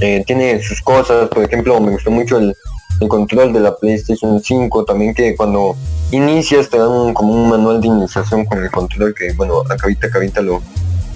[0.00, 1.28] eh, tiene sus cosas.
[1.28, 2.54] Por ejemplo me gustó mucho el,
[3.00, 5.76] el control de la PlayStation 5 también que cuando
[6.10, 10.42] inicias te dan como un manual de iniciación con el control que bueno acabita acabita
[10.42, 10.60] lo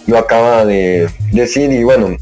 [0.07, 1.71] lo acaba de decir.
[1.73, 2.17] Y bueno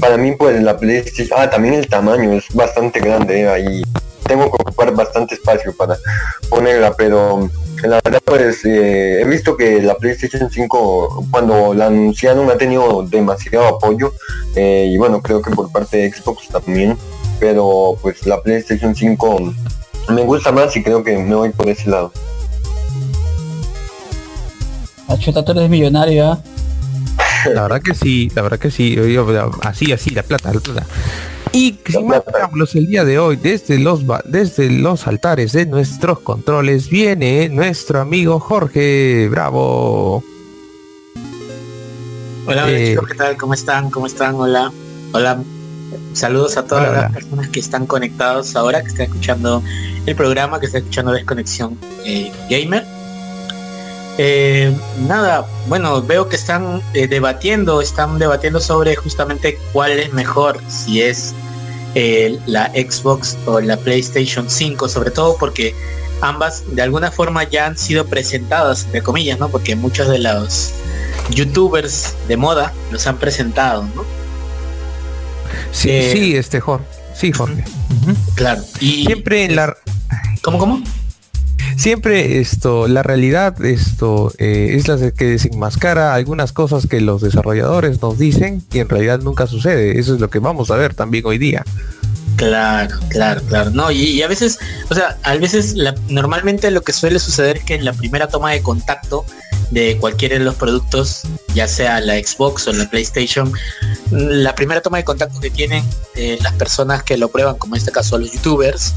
[0.00, 3.82] para mí pues la PlayStation ah también el tamaño es bastante grande eh, ahí
[4.26, 5.96] tengo que ocupar bastante espacio para
[6.48, 7.50] ponerla pero
[7.82, 13.02] la verdad pues eh, he visto que la PlayStation 5 cuando la anunciaron ha tenido
[13.02, 14.12] demasiado apoyo
[14.54, 16.96] eh, y bueno creo que por parte de Xbox también
[17.38, 19.54] pero pues la PlayStation 5
[20.10, 22.12] me gusta más y creo que me voy por ese lado
[25.08, 26.40] La chuta, tú eres millonario, ¿ah?
[27.54, 28.96] La verdad que sí, la verdad que sí.
[29.62, 30.86] así, así, la plata, la plata.
[31.56, 36.18] Y sin más preámbulos, el día de hoy, desde los desde los altares de nuestros
[36.18, 40.22] controles, viene nuestro amigo Jorge Bravo.
[42.46, 43.36] Hola, hola Eh, chicos, ¿qué tal?
[43.38, 43.90] ¿Cómo están?
[43.90, 44.34] ¿Cómo están?
[44.34, 44.70] Hola.
[45.12, 45.42] Hola.
[46.12, 47.14] Saludos a todas Hola, las hola.
[47.14, 49.62] personas que están conectados ahora, que están escuchando
[50.04, 52.84] el programa, que están escuchando Desconexión eh, Gamer.
[54.18, 54.76] Eh,
[55.08, 61.00] nada, bueno, veo que están eh, debatiendo, están debatiendo sobre justamente cuál es mejor, si
[61.00, 61.34] es
[61.98, 65.74] eh, la Xbox o la PlayStation 5, sobre todo porque
[66.20, 69.48] ambas de alguna forma ya han sido presentadas, entre comillas, ¿no?
[69.48, 70.72] Porque muchos de los
[71.30, 74.04] youtubers de moda los han presentado, ¿no?
[75.72, 76.84] Sí, Eh, sí, este Jorge.
[77.14, 77.64] Sí, Jorge.
[78.34, 78.62] Claro.
[78.78, 79.74] Y Siempre en la
[80.42, 80.82] ¿Cómo, cómo?
[81.76, 88.02] siempre esto, la realidad esto eh, es la que desenmascara algunas cosas que los desarrolladores
[88.02, 89.98] nos dicen y en realidad nunca sucede.
[89.98, 91.64] Eso es lo que vamos a ver también hoy día.
[92.36, 93.70] Claro, claro, claro.
[93.70, 94.58] No, y, a veces,
[94.90, 98.28] o sea, a veces la- normalmente lo que suele suceder es que en la primera
[98.28, 99.24] toma de contacto
[99.70, 101.22] de cualquiera de los productos,
[101.54, 103.52] ya sea la Xbox o la PlayStation,
[104.10, 105.82] la primera toma de contacto que tienen
[106.14, 108.92] eh, las personas que lo prueban, como en este caso los youtubers,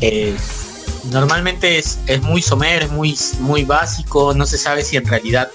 [0.00, 0.34] eh,
[1.10, 5.48] normalmente es, es muy somero, es muy, muy básico, no se sabe si en realidad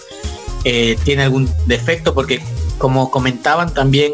[0.64, 2.42] eh, tiene algún defecto, porque
[2.80, 4.14] como comentaban también,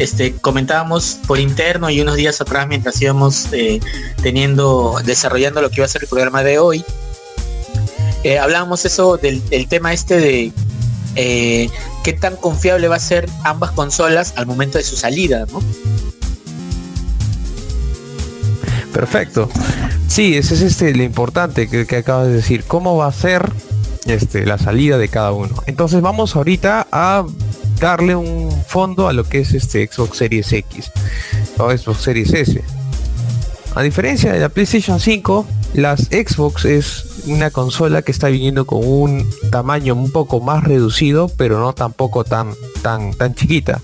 [0.00, 3.80] este, comentábamos por interno y unos días atrás mientras íbamos eh,
[4.22, 6.82] teniendo, desarrollando lo que iba a ser el programa de hoy,
[8.24, 10.52] eh, hablábamos eso del, tema este de
[11.16, 11.68] eh,
[12.02, 15.62] qué tan confiable va a ser ambas consolas al momento de su salida, ¿no?
[18.94, 19.50] Perfecto.
[20.08, 22.64] Sí, ese es este lo importante que, que acabas de decir.
[22.64, 23.52] ¿Cómo va a ser
[24.06, 25.54] este, la salida de cada uno?
[25.66, 27.26] Entonces vamos ahorita a
[27.80, 30.92] darle un fondo a lo que es este Xbox Series X
[31.58, 32.62] o Xbox Series S.
[33.74, 38.80] A diferencia de la PlayStation 5, las Xbox es una consola que está viniendo con
[38.84, 42.52] un tamaño un poco más reducido, pero no tampoco tan
[42.82, 43.80] tan tan chiquita.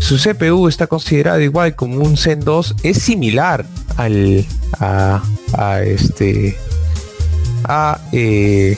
[0.00, 3.64] Su CPU está considerado igual como un Zen 2, es similar
[3.96, 4.44] al
[4.78, 5.22] a,
[5.54, 6.56] a este
[7.64, 8.76] a, eh,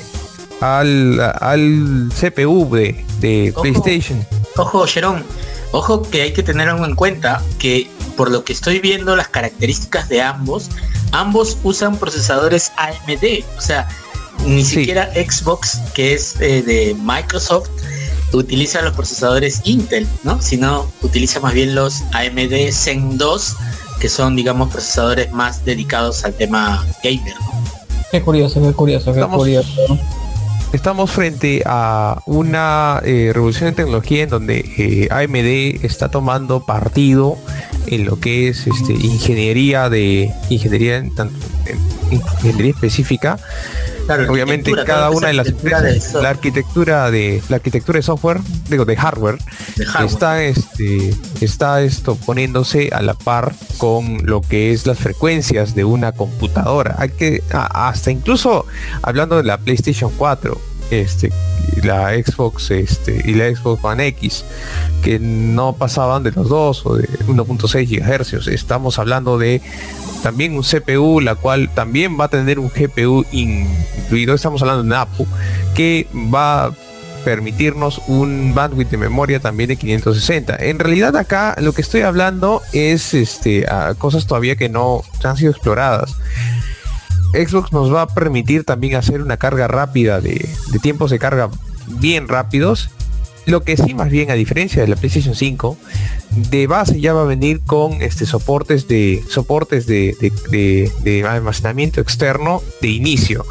[0.60, 3.62] al, al CPU de, de Ojo.
[3.62, 4.26] PlayStation.
[4.56, 5.24] Ojo, Sharon,
[5.72, 9.28] ojo que hay que tener algo en cuenta que por lo que estoy viendo las
[9.28, 10.68] características de ambos,
[11.12, 13.88] ambos usan procesadores AMD, o sea,
[14.46, 14.76] ni Sí.
[14.76, 17.68] siquiera Xbox, que es eh, de Microsoft,
[18.32, 20.40] utiliza los procesadores Intel, ¿no?
[20.42, 23.56] Sino utiliza más bien los AMD Zen 2,
[24.00, 27.58] que son, digamos, procesadores más dedicados al tema gamer, ¿no?
[28.10, 29.98] Qué curioso, qué curioso, qué Estamos- curioso.
[30.72, 37.38] Estamos frente a una eh, revolución en tecnología en donde eh, AMD está tomando partido
[37.86, 41.34] en lo que es este, ingeniería de ingeniería en tanto-
[42.10, 43.38] ingeniería específica
[44.08, 48.40] Claro, obviamente cada una de las empresas la arquitectura de la arquitectura de software
[48.70, 49.36] digo de hardware
[49.76, 50.06] de hardware.
[50.06, 55.84] está este está esto poniéndose a la par con lo que es las frecuencias de
[55.84, 56.94] una computadora.
[56.98, 58.64] Hay que hasta incluso
[59.02, 60.58] hablando de la PlayStation 4
[60.90, 61.30] este
[61.82, 64.44] la Xbox este y la Xbox One X
[65.02, 69.60] que no pasaban de los 2 o de 1.6 GHz estamos hablando de
[70.22, 74.34] también un CPU la cual también va a tener un GPU in- incluido.
[74.34, 75.26] Estamos hablando de NAPU
[75.74, 76.70] que va a
[77.24, 82.62] permitirnos un bandwidth de memoria también de 560 en realidad acá lo que estoy hablando
[82.72, 83.66] es este
[83.98, 86.14] cosas todavía que no han sido exploradas.
[87.34, 91.50] Xbox nos va a permitir también hacer una carga rápida de, de tiempos de carga
[91.86, 92.88] bien rápidos.
[93.48, 95.78] Lo que sí más bien a diferencia de la PlayStation 5,
[96.50, 102.88] de base ya va a venir con este soportes de soportes de, almacenamiento externo de
[102.88, 103.46] inicio.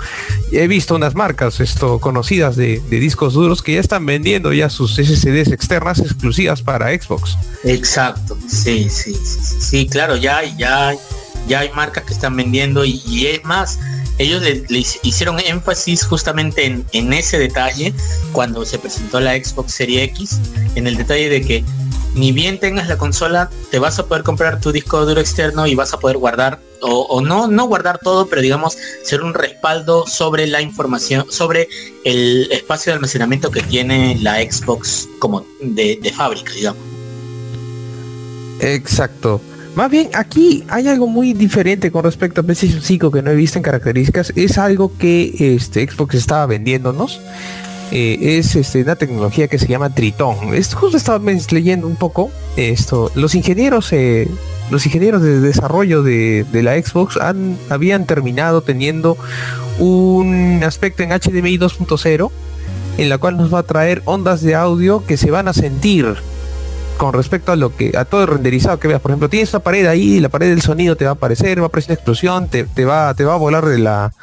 [0.51, 4.97] He visto unas marcas esto conocidas de, discos duros que ya están vendiendo ya sus
[4.97, 7.35] SSDs externas exclusivas para Xbox.
[7.63, 10.93] Exacto, sí, sí, sí, sí, claro, ya, ya,
[11.47, 13.79] ya hay marcas que están vendiendo y es más,
[14.17, 14.63] ellos le,
[15.03, 17.93] hicieron énfasis justamente en, ese detalle
[18.31, 20.39] cuando se presentó la Xbox Series X,
[20.75, 21.63] en el detalle de que
[22.15, 25.75] ni bien tengas la consola, te vas a poder comprar tu disco duro externo y
[25.75, 30.47] vas a poder guardar, o, no, no guardar todo, pero digamos, ser un respaldo sobre
[30.47, 31.67] la información, sobre
[32.03, 36.81] el espacio de almacenamiento que tiene la Xbox como de fábrica, digamos.
[38.59, 39.41] Exacto.
[39.77, 43.35] Más bien, aquí hay algo muy diferente con respecto a PlayStation 5 que no he
[43.35, 44.33] visto en características.
[44.35, 47.21] Es algo que este Xbox estaba vendiéndonos.
[47.91, 50.55] Eh, es este, una tecnología que se llama Tritón.
[50.55, 53.11] Es, justo estaba leyendo un poco esto.
[53.13, 54.27] Los ingenieros, eh,
[54.71, 57.19] los ingenieros de desarrollo de, la Xbox
[57.69, 59.15] habían terminado teniendo
[59.77, 62.31] un aspecto en HDMI 2.0
[62.97, 66.15] en la cual nos va a traer ondas de audio que se van a sentir
[66.97, 69.59] con respecto a lo que a todo el renderizado que veas por ejemplo tienes una
[69.61, 72.47] pared ahí la pared del sonido te va a aparecer va a aparecer una explosión
[72.49, 74.13] te, va te va a volar de la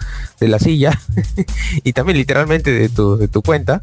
[0.41, 1.01] de la silla
[1.85, 3.81] y también literalmente de tu de tu cuenta.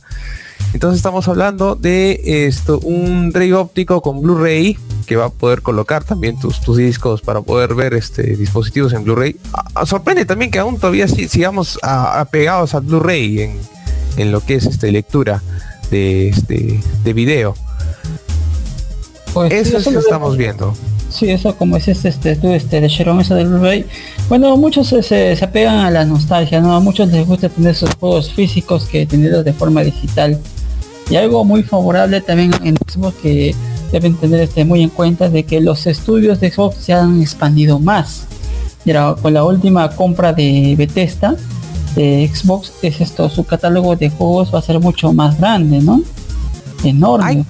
[0.74, 4.78] Entonces estamos hablando de esto un drive óptico con Blu-ray
[5.08, 9.04] que va a poder colocar también tus, tus discos para poder ver este dispositivos en
[9.04, 9.36] Blu-ray.
[9.54, 13.60] Ah, ah, sorprende también que aún todavía si- sigamos a- apegados al Blu-ray en,
[14.18, 15.42] en lo que es este lectura
[15.90, 17.56] de este de video
[19.34, 20.74] Pues, sí, eso es lo que estamos viendo.
[21.10, 23.86] Sí, eso como es este, este, tú, este de Sharon, eso del Blu-ray.
[24.30, 26.74] Bueno, muchos se, se, se apegan a la nostalgia, ¿no?
[26.74, 30.40] A muchos les gusta tener esos juegos físicos que tenerlos de forma digital.
[31.10, 33.54] Y algo muy favorable también en Xbox que
[33.92, 37.80] deben tener este muy en cuenta de que los estudios de Xbox se han expandido
[37.80, 38.26] más.
[38.86, 41.36] Mira, con la última compra de Bethesda
[41.96, 46.02] de Xbox, es esto, su catálogo de juegos va a ser mucho más grande, ¿no?
[46.84, 47.26] Enorme.
[47.26, 47.46] Ay,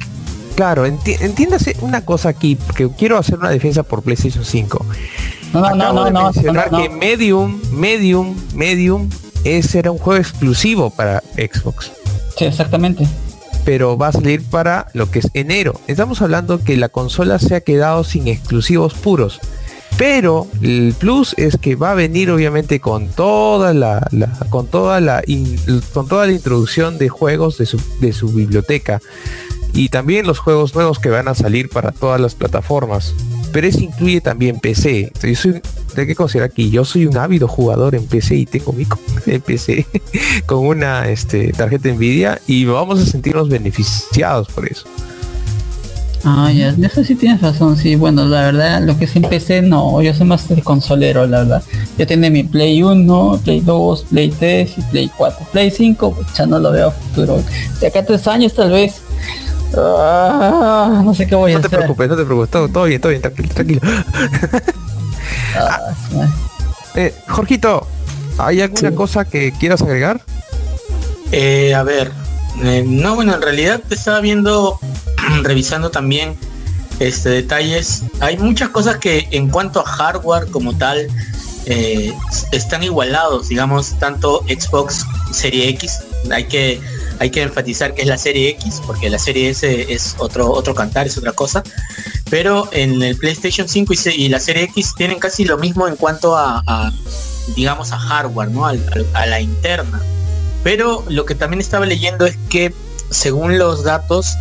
[0.55, 4.85] claro, enti- entiéndase una cosa aquí, porque quiero hacer una defensa por PlayStation 5.
[5.53, 6.83] no, no, no, Acabo no, mencionar no, no.
[6.83, 9.09] que Medium, Medium, Medium,
[9.43, 11.91] ese era un juego exclusivo para Xbox.
[12.37, 13.07] Sí, exactamente.
[13.65, 15.79] pero va a salir para lo que es enero.
[15.87, 19.39] Estamos hablando que la consola se ha quedado sin exclusivos puros.
[19.97, 24.99] Pero el plus es que va a venir obviamente con toda la, la- con toda
[24.99, 25.59] la in-
[25.93, 28.99] con toda la introducción de juegos de su, de su biblioteca
[29.73, 33.13] y también los juegos nuevos que van a salir para todas las plataformas.
[33.51, 35.11] Pero eso incluye también PC.
[35.21, 35.61] Yo soy,
[35.97, 38.85] hay que considerar aquí, yo soy un ávido jugador en PC y tengo mi
[39.39, 39.85] PC
[40.45, 44.85] con una este, tarjeta Nvidia y vamos a sentirnos beneficiados por eso.
[46.23, 49.63] Ah, ya, eso sí tienes razón, sí, bueno, la verdad, lo que es en PC,
[49.63, 51.63] no, yo soy más de consolero, la verdad.
[51.97, 55.47] Yo tengo mi Play 1, Play 2, Play 3 y Play 4.
[55.51, 57.41] Play 5, ya no lo veo futuro.
[57.79, 59.01] De acá tres años tal vez.
[59.77, 61.79] Ah, no sé qué voy a No te hacer.
[61.79, 63.81] preocupes, no te preocupes, todo, todo bien, todo bien, tranquilo, tranquilo.
[65.55, 65.93] Ah.
[66.95, 67.87] Eh, Jorgito,
[68.37, 68.95] ¿hay alguna Sí.
[68.95, 70.21] cosa que quieras agregar?
[71.31, 72.11] Eh, a ver,
[72.63, 74.79] eh, no, bueno, en realidad te estaba viendo,
[75.43, 76.35] revisando también
[76.99, 78.03] este detalles.
[78.19, 81.07] Hay muchas cosas que en cuanto a hardware como tal
[81.65, 82.13] eh,
[82.51, 85.99] están igualados, digamos, tanto Xbox Serie X.
[86.31, 86.81] Hay que
[87.21, 90.73] hay que enfatizar que es la Serie X, porque la Serie S es otro otro
[90.73, 91.61] cantar, es otra cosa.
[92.31, 95.97] Pero en el PlayStation 5 y, y la Serie X tienen casi lo mismo en
[95.97, 96.91] cuanto a,
[97.55, 98.65] digamos, a hardware, ¿no?
[98.65, 100.01] A la interna.
[100.63, 102.73] Pero lo que también estaba leyendo es que
[103.11, 104.35] según los datos,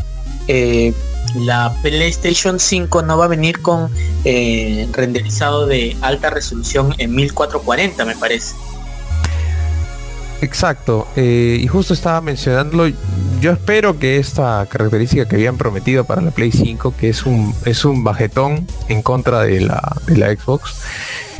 [0.48, 0.94] eh,
[1.34, 3.90] la PlayStation 5 no va a venir con
[4.24, 8.54] eh, renderizado de alta resolución en 1440, me parece.
[10.42, 12.90] Exacto, eh, y justo estaba mencionándolo,
[13.40, 17.54] yo espero que esta característica que habían prometido para la Play 5, que es un,
[17.66, 20.76] es un bajetón en contra de la, de la Xbox,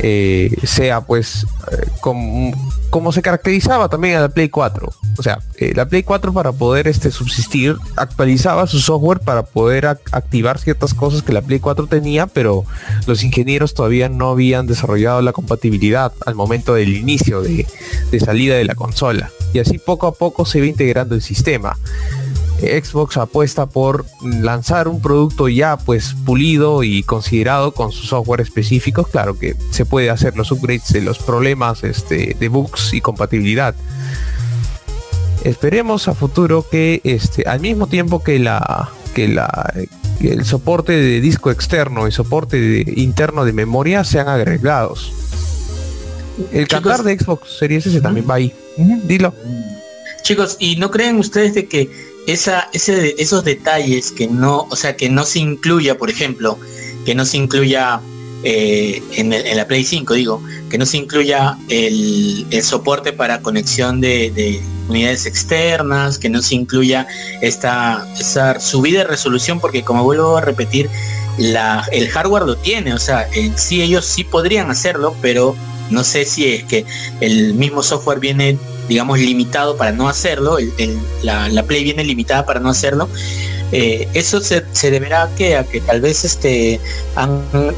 [0.03, 2.51] eh, sea pues eh, como,
[2.89, 4.91] como se caracterizaba también a la Play 4.
[5.17, 5.39] O sea,
[5.75, 10.93] la Play 4 para poder este, subsistir actualizaba su software para poder ac- activar ciertas
[10.95, 12.65] cosas que la Play 4 tenía, pero
[13.05, 17.67] los ingenieros todavía no habían desarrollado la compatibilidad al momento del inicio de,
[18.09, 18.90] de salida de la consola.
[19.53, 21.77] Y así poco a poco se iba integrando el sistema.
[22.59, 29.03] Xbox apuesta por lanzar un producto ya pues pulido y considerado con su software específico.
[29.03, 33.73] Claro que se puede hacer los upgrades de los problemas este, de bugs y compatibilidad.
[35.43, 39.73] Esperemos a futuro que este, al mismo tiempo que la que la
[40.19, 45.11] que el soporte de disco externo y soporte de- interno de memoria sean agregados.
[46.51, 46.83] El Chicos.
[46.83, 48.53] cantar de Xbox Series S también va ahí.
[49.03, 49.33] Dilo.
[50.21, 51.89] Chicos, ¿y no creen ustedes de que
[52.27, 56.57] esa, ese, esos detalles que no, o sea, que no se incluya, por ejemplo,
[57.05, 57.99] que no se incluya
[58.43, 64.31] eh, en, la Play 5, digo, que no se incluya el, soporte para conexión de,
[64.31, 67.07] de unidades externas, que no se incluya
[67.41, 70.89] esta, esa subida de resolución, porque como vuelvo a repetir,
[71.37, 75.55] la, el hardware lo tiene, o sea, en sí ellos sí podrían hacerlo, pero
[75.89, 76.85] no sé si es que
[77.19, 78.57] el mismo software viene
[78.91, 80.57] digamos limitado para no hacerlo,
[81.23, 83.07] la, la Play viene limitada para no hacerlo,
[83.71, 86.77] eh, eso se, deberá a que, a que tal vez este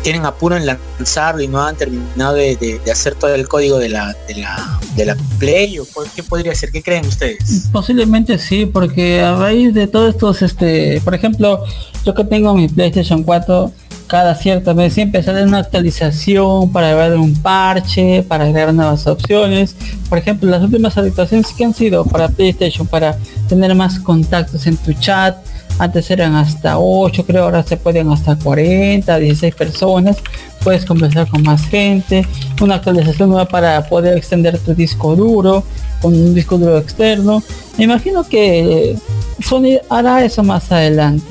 [0.01, 4.15] tienen apuro en lanzarlo y no han terminado de, hacer todo el código de la,
[4.27, 5.85] de la, Play o
[6.15, 7.67] qué podría ser, ¿qué creen ustedes?
[7.71, 11.63] Posiblemente sí, porque a raíz de todos estos, este, por ejemplo,
[12.03, 13.71] yo que tengo mi PlayStation 4,
[14.07, 19.75] cada cierta vez siempre sale una actualización para agregar un parche, para agregar nuevas opciones.
[20.09, 24.77] Por ejemplo, las últimas actualizaciones que han sido para PlayStation, para tener más contactos en
[24.77, 25.37] tu chat.
[25.79, 30.17] Antes eran hasta 8, creo, ahora se pueden hasta 40, 16 personas.
[30.63, 32.27] Puedes conversar con más gente.
[32.61, 35.63] Una actualización nueva para poder extender tu disco duro
[36.01, 37.41] con un disco duro externo.
[37.77, 38.95] Me imagino que
[39.41, 41.25] Sony hará eso más adelante.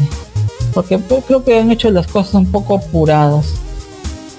[0.72, 3.46] Porque creo que han hecho las cosas un poco apuradas.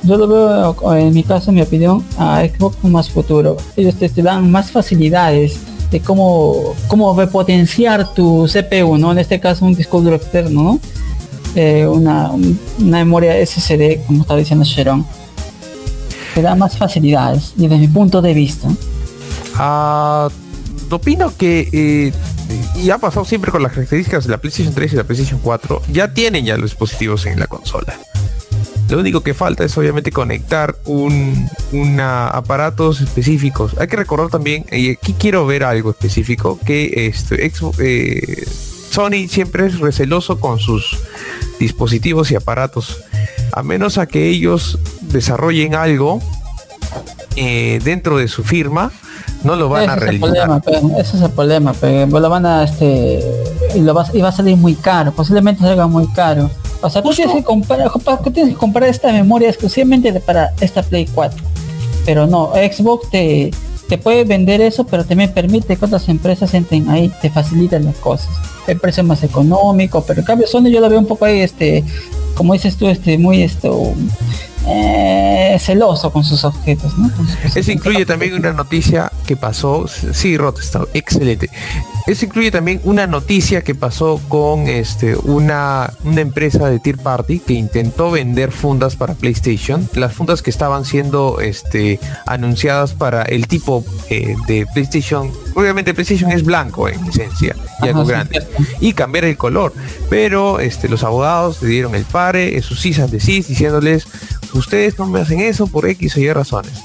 [0.04, 3.56] Yo lo veo, en mi caso, en mi opinión, a Xbox con más futuro.
[3.78, 5.58] Ellos te, te dan más facilidades
[5.92, 9.12] de cómo, cómo repotenciar tu CPU, ¿no?
[9.12, 10.80] En este caso un disco duro externo, ¿no?
[11.56, 15.06] Eh, una, un- una memoria SSD, como estaba diciendo Sharon.
[16.34, 18.68] Te da más facilidades, y desde mi punto de vista.
[19.56, 20.30] Ah,
[20.90, 22.12] opino que eh,
[22.76, 25.82] y ha pasado siempre con las características de la PlayStation 3 y la PlayStation 4
[25.92, 27.98] ya tienen ya los dispositivos en la consola.
[28.90, 31.50] Lo único que falta es obviamente conectar un
[32.00, 33.76] aparatos específicos.
[33.80, 38.46] Hay que recordar también y aquí quiero ver algo específico que este Xbox, eh,
[38.90, 41.00] Sony siempre es receloso con sus
[41.60, 43.04] dispositivos y aparatos.
[43.52, 46.22] A menos a que ellos desarrollen algo
[47.36, 48.92] eh, dentro de su firma
[49.44, 52.30] no lo van a ese, es el realizar problema, ese es el problema, pe, lo
[52.30, 53.20] van a este
[53.76, 56.50] y lo vas, y va a salir muy caro, posiblemente salga muy caro.
[56.82, 57.90] O sea, tú tienes que comprar,
[58.24, 61.42] tú tienes que comprar esta memoria exclusivamente para esta Play 4.
[62.06, 63.52] Pero no, Xbox te,
[63.88, 67.96] te puede vender eso, pero también permite que otras empresas entren ahí, te facilitan las
[67.98, 68.30] cosas.
[68.68, 71.84] El precio más económico, pero en cambio Sony yo lo veo un poco ahí, este,
[72.36, 73.94] como dices tú, este, muy esto
[74.66, 77.12] eh, celoso con sus objetos, ¿no?
[77.16, 77.58] Con sus cosas.
[77.58, 81.50] Eso incluye también una noticia que pasó, sí, Rotestado, excelente.
[82.06, 87.40] Eso incluye también una noticia que pasó con este una, una empresa de Tier Party
[87.40, 89.88] que intentó vender fundas para PlayStation.
[89.94, 95.32] Las fundas que estaban siendo este, anunciadas para el tipo eh, de PlayStation.
[95.56, 98.46] Obviamente PlayStation es blanco en licencia y algo grande.
[98.82, 99.74] Y cambiar el color.
[100.10, 104.08] Pero este, los abogados le dieron el pare, sus sí de sí, diciéndoles,
[104.54, 106.82] ustedes no me hacen eso por X o Y razones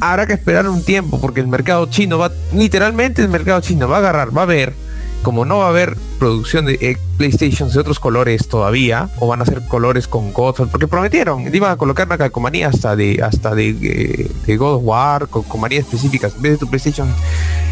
[0.00, 3.96] habrá que esperar un tiempo porque el mercado chino va, literalmente el mercado chino va
[3.96, 4.74] a agarrar, va a ver,
[5.22, 9.42] como no va a haber producción de eh, PlayStation de otros colores todavía, o van
[9.42, 13.54] a ser colores con God, porque prometieron, iban a colocar una calcomanía hasta de hasta
[13.54, 17.08] de, eh, de God of War, calcomanías específicas, en vez de tu PlayStation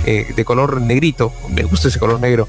[0.05, 2.49] eh, de color negrito, me gusta ese color negro.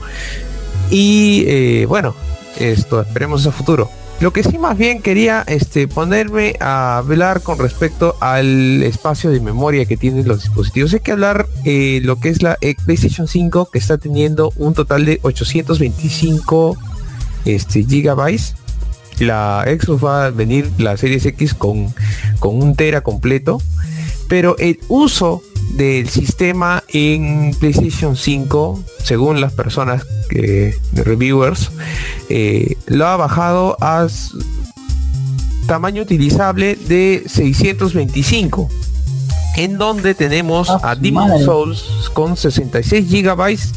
[0.89, 2.15] Y bueno,
[2.57, 3.89] esto esperemos a futuro.
[4.19, 9.39] Lo que sí más bien quería este, ponerme a hablar con respecto al espacio de
[9.39, 10.91] memoria que tienen los dispositivos.
[10.93, 14.73] Hay que hablar eh, lo que es la eh, PlayStation 5 que está teniendo un
[14.73, 16.77] total de 825
[17.45, 18.55] este, gigabytes.
[19.19, 21.93] La Xbox va a venir la Series X con,
[22.39, 23.61] con un tera completo.
[24.27, 25.43] Pero el uso
[25.77, 31.71] del sistema en PlayStation 5, según las personas que reviewers,
[32.29, 34.07] eh, lo ha bajado a
[35.67, 38.69] tamaño utilizable de 625
[39.57, 41.43] en donde tenemos Ah, a Demon.
[41.43, 43.73] Souls con 66 gigabytes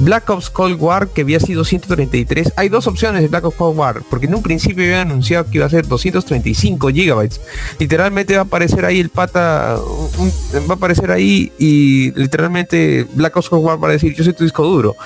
[0.00, 3.78] Black Ops Cold War que había sido 133 hay dos opciones de Black Ops Cold
[3.78, 7.40] War porque en un principio habían anunciado que iba a ser 235 gigabytes.
[7.78, 13.48] Literalmente va a aparecer ahí el pata va a aparecer ahí y literalmente Black Ops
[13.48, 14.96] Cold War va a decir yo soy tu disco duro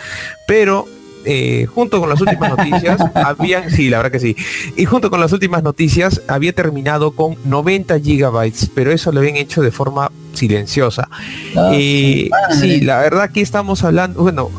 [0.47, 0.87] pero
[1.25, 4.37] eh, junto con las últimas noticias habían sí la verdad que sí.
[4.77, 9.37] Y junto con las últimas noticias había terminado con 90 gigabytes pero eso lo habían
[9.37, 11.09] hecho de forma silenciosa.
[11.57, 14.51] Ah, eh, sí, la verdad que estamos hablando, bueno,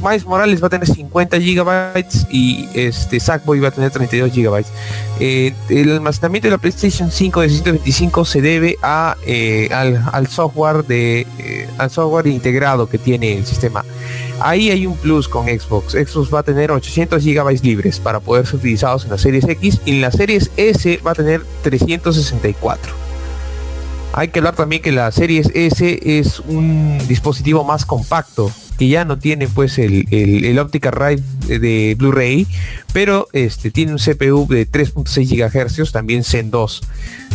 [0.00, 4.72] Miles Morales va a tener 50 gigabytes y este Sackboy va a tener 32 gigabytes.
[5.18, 10.84] Eh, el almacenamiento de la PlayStation 5 de 625 se debe a eh, al, software
[10.84, 13.84] de eh, al software integrado que tiene el sistema.
[14.40, 15.92] Ahí hay un plus con Xbox.
[15.92, 19.80] Xbox va a tener 800 gigabytes libres para poder ser utilizados en la Series X
[19.84, 23.10] y en la Series S va a tener 364.
[24.12, 28.50] Hay que hablar también que la Series S es un dispositivo más compacto,
[28.80, 30.56] que ya no tiene pues el, el, el
[31.46, 32.46] de Blu-ray,
[32.94, 36.80] pero este tiene un CPU de 3.6 GHz, también Zen 2.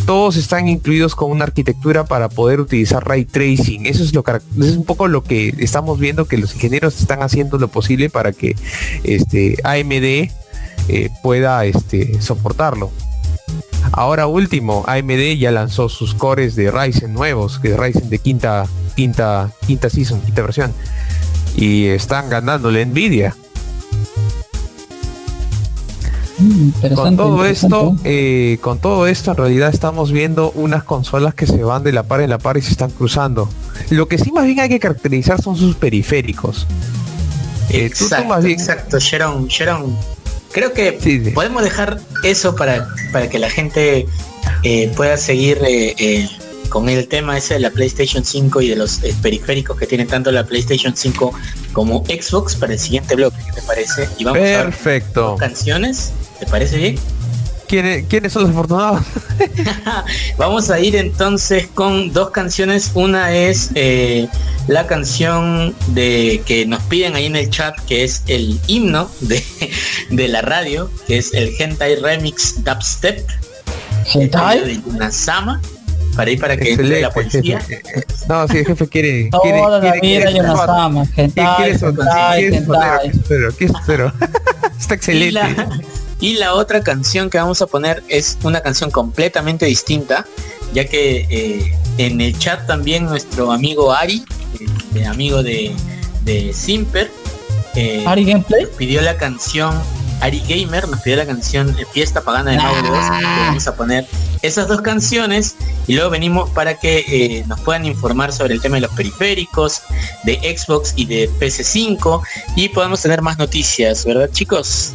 [0.06, 3.86] Todos están incluidos con una arquitectura para poder utilizar ray tracing.
[3.86, 7.22] Eso es lo eso es un poco lo que estamos viendo que los ingenieros están
[7.22, 8.56] haciendo lo posible para que
[9.04, 9.92] este AMD
[10.88, 12.90] eh, pueda este soportarlo.
[13.92, 18.66] Ahora último, AMD ya lanzó sus cores de Ryzen nuevos, que es Ryzen de quinta,
[18.96, 20.72] quinta, quinta season, quinta versión.
[21.56, 23.34] Y están ganándole Nvidia.
[26.38, 31.46] Mm, Con todo esto, eh, con todo esto en realidad estamos viendo unas consolas que
[31.46, 33.48] se van de la par en la par y se están cruzando.
[33.88, 36.66] Lo que sí más bien hay que caracterizar son sus periféricos.
[37.70, 39.96] Eh, tú- tú Exacto, más bien- exacto, Sharon, Sharon.
[40.52, 41.30] Creo que Sí, sí.
[41.30, 44.06] podemos dejar eso para, para que la gente
[44.62, 46.28] eh, pueda seguir eh, eh,
[46.76, 50.04] con el tema ese de la PlayStation 5 y de los eh, periféricos que tiene
[50.04, 51.32] tanto la PlayStation 5
[51.72, 54.06] como Xbox para el siguiente bloque, ¿qué te parece?
[54.18, 55.36] Y vamos a ver Perfecto.
[55.36, 56.98] canciones, ¿te parece bien?
[57.66, 59.00] ¿Quiénes, quiénes son los afortunados?
[60.36, 62.90] Vamos a ir entonces con dos canciones.
[62.92, 64.28] Una es eh,
[64.68, 69.42] la canción de que nos piden ahí en el chat, que es el himno de,
[70.10, 73.26] de la radio, que es el Hentai Remix Dubstep
[74.12, 74.60] Hentai.
[74.60, 75.60] de Yunasama,
[76.16, 77.60] para ir para que entre la policía.
[78.28, 79.30] No, sí, el jefe quiere.
[79.42, 81.04] quiere, Toda la quiere- vida quiere- yo no ama.
[81.16, 83.12] Hentai, ¿Qué quieres hentai, ¿Qué hentai.
[83.58, 84.12] ¿Qué espero?
[84.80, 85.32] Está Y excelente.
[85.32, 85.80] la,
[86.20, 90.26] y la otra canción que vamos a poner es una canción completamente distinta,
[90.72, 94.24] ya que eh, en el chat también nuestro amigo Ari,
[94.94, 95.72] eh, amigo de,
[96.24, 97.10] de Simper,
[97.74, 98.66] eh, Ari Gameplay.
[98.78, 99.74] pidió la canción
[100.20, 102.98] Ari Gamer nos pidió la canción Fiesta Pagana de Mauro 2.
[103.22, 104.06] Vamos a poner
[104.42, 105.56] esas dos canciones
[105.86, 109.82] y luego venimos para que eh, nos puedan informar sobre el tema de los periféricos,
[110.24, 112.22] de Xbox y de PC5
[112.56, 114.92] y podamos tener más noticias, ¿verdad chicos?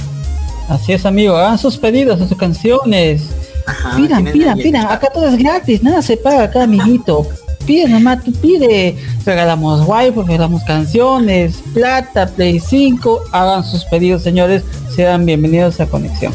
[0.70, 1.36] Así es, amigo.
[1.36, 3.24] Hagan sus pedidos, sus canciones.
[3.68, 4.88] Ajá, pidan, pidan.
[4.88, 7.28] Acá todo es gratis, nada se paga acá, amiguito.
[7.72, 8.98] Pide nomás, tú pide.
[9.26, 13.22] Regalamos wifi, regalamos canciones, plata, Play 5.
[13.32, 14.64] Hagan sus pedidos, señores.
[14.94, 16.34] Sean bienvenidos a Conexión.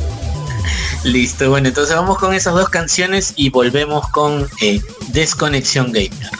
[1.05, 6.31] Listo, bueno, entonces vamos con esas dos canciones y volvemos con eh, Desconexión Gamer.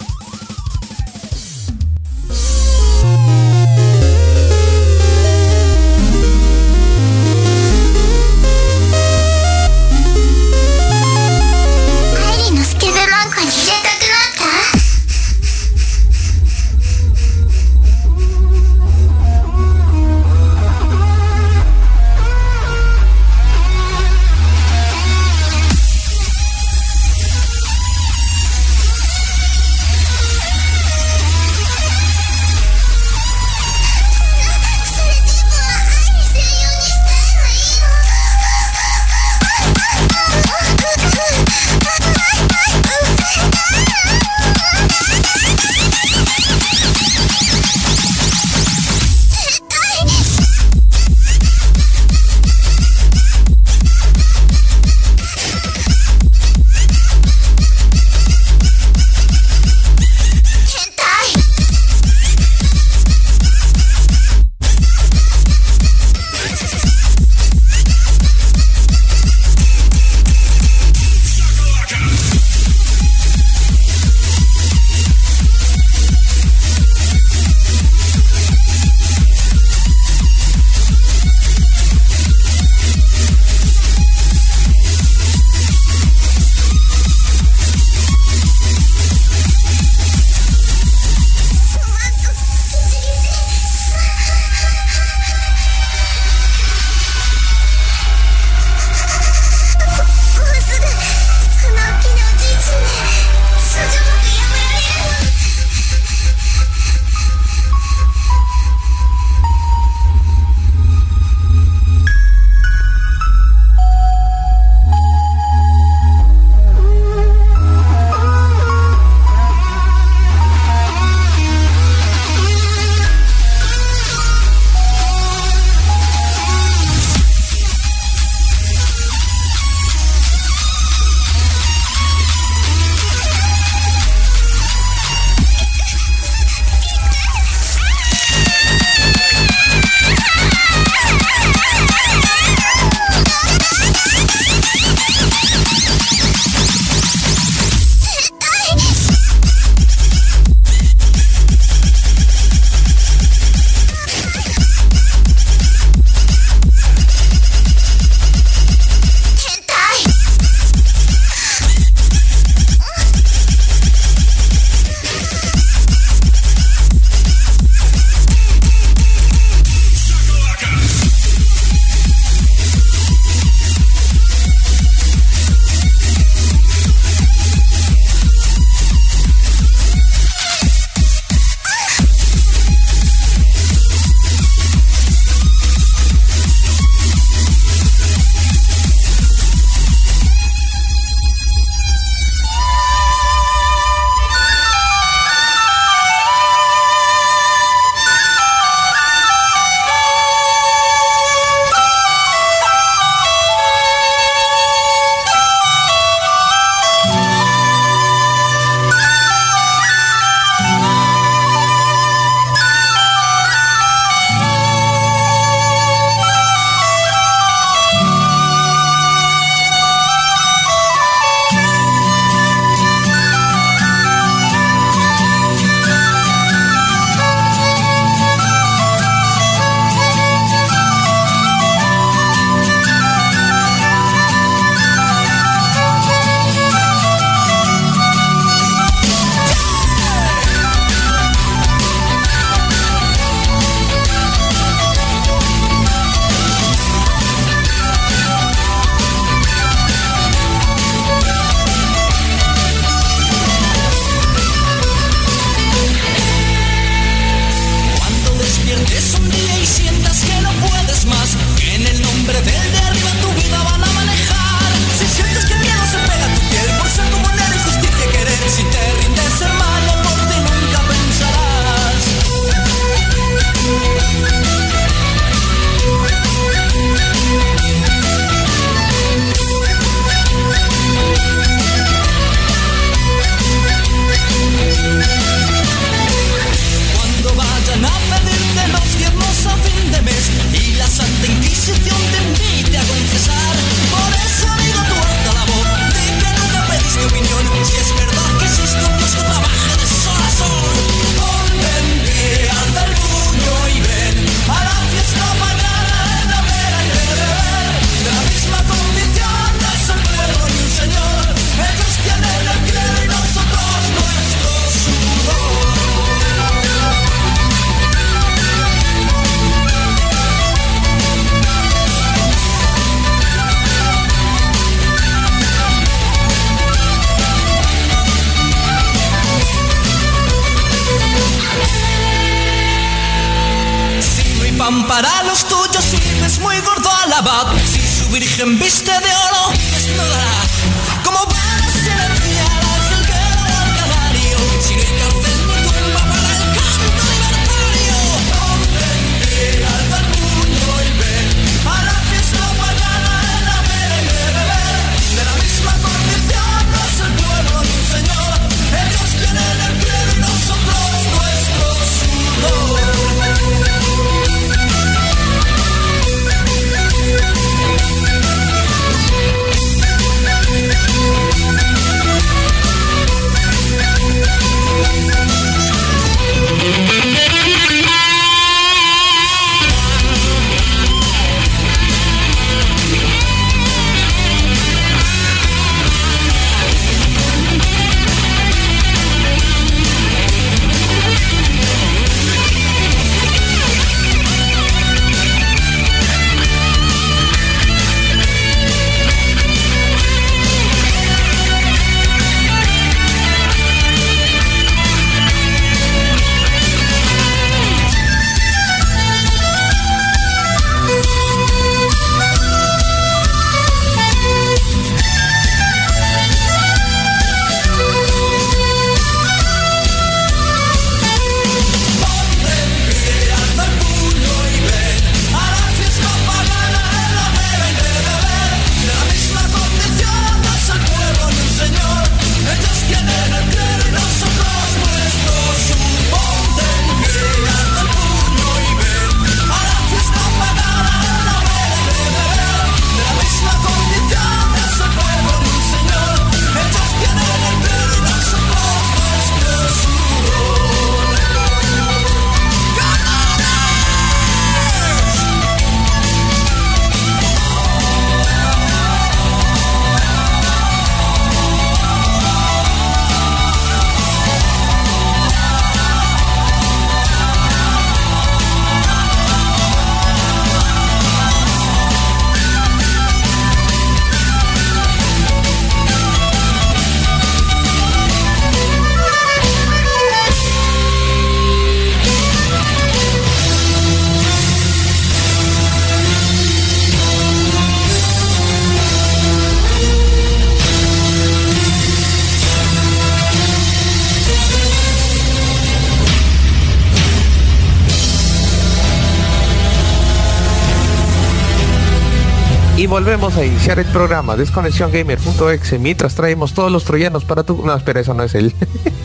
[502.97, 507.63] Volvemos a iniciar el programa desconexiongamer.exe mientras traemos todos los troyanos para tu...
[507.63, 508.55] No, espera, eso no es él.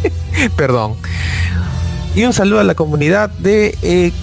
[0.55, 0.93] Perdón.
[2.15, 4.13] Y un saludo a la comunidad de eh,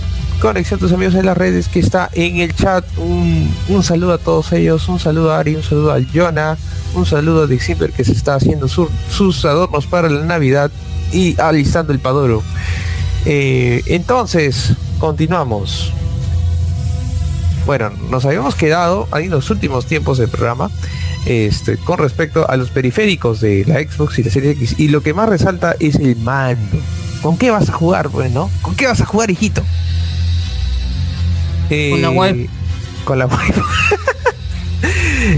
[0.40, 2.82] Conexión tus amigos en las redes que está en el chat.
[2.96, 4.88] Un, un saludo a todos ellos.
[4.88, 6.56] Un saludo a Ari, un saludo al Jonah.
[6.94, 10.70] Un saludo a Diximber que se está haciendo su- sus adornos para la Navidad
[11.12, 12.42] y alistando el Padoro.
[13.26, 15.92] Eh, entonces, continuamos.
[17.68, 20.70] Bueno, nos habíamos quedado ahí en los últimos tiempos del programa
[21.26, 24.76] este, con respecto a los periféricos de la Xbox y la Series X.
[24.80, 26.78] Y lo que más resalta es el mando.
[27.20, 28.50] ¿Con qué vas a jugar, pues, no?
[28.62, 29.60] ¿Con qué vas a jugar, hijito?
[31.68, 32.48] Con la Eh, web.
[33.04, 33.36] Con la web.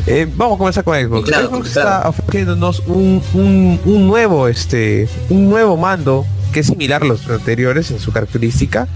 [0.06, 1.28] Eh, vamos a comenzar con Xbox.
[1.28, 1.88] Claro, Xbox claro.
[1.96, 7.28] está ofreciéndonos un, un- un nuevo este un nuevo mando que es similar a los
[7.28, 8.88] anteriores en su característica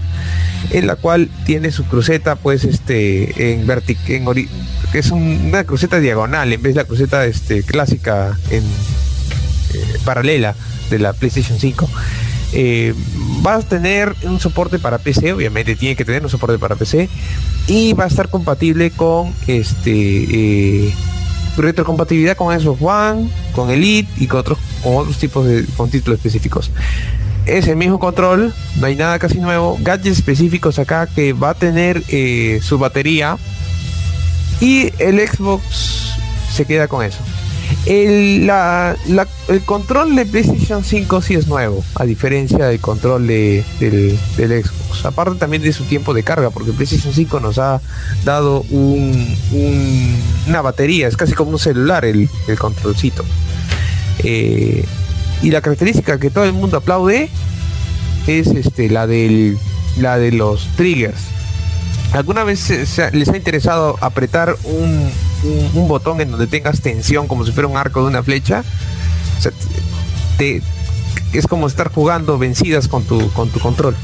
[0.71, 4.49] en la cual tiene su cruceta pues este en vertic en ori-
[4.91, 9.83] que es un- una cruceta diagonal en vez de la cruceta este clásica en eh,
[10.05, 10.55] paralela
[10.89, 11.89] de la PlayStation 5
[12.57, 12.93] Eh,
[13.45, 17.09] va a tener un soporte para PC obviamente tiene que tener un soporte para PC
[17.67, 20.93] y va a estar compatible con este eh,
[21.57, 26.19] retrocompatibilidad con Xbox One con Elite y con otros con otros tipos de con títulos
[26.19, 26.71] específicos
[27.45, 31.53] es el mismo control, no hay nada casi nuevo, gadgets específicos acá que va a
[31.53, 33.37] tener eh, su batería
[34.61, 36.15] y el Xbox
[36.53, 37.19] se queda con eso.
[37.87, 38.95] El, la-
[39.47, 44.17] el control de PlayStation 5 sí es nuevo, a diferencia del control de- del,
[44.63, 45.05] Xbox.
[45.05, 47.81] Aparte también de su tiempo de carga, porque PlayStation 5 nos ha
[48.23, 50.15] dado un- un-
[50.47, 53.23] una batería, es casi como un celular el, el controlcito.
[54.23, 54.85] Eh,
[55.45, 57.29] y la característica que todo el mundo aplaude
[58.25, 59.59] es este la del
[59.97, 61.19] la de los triggers
[62.13, 62.67] alguna vez
[63.13, 65.11] les ha interesado apretar un,
[65.87, 68.63] botón en donde tengas tensión como si fuera un arco de una flecha
[71.31, 73.95] es como estar jugando vencidas con tu con tu control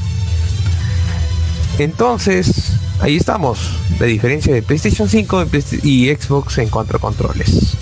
[1.78, 3.58] entonces ahí estamos.
[3.98, 5.46] La diferencia de PlayStation 5
[5.82, 7.76] y Xbox en cuanto controles.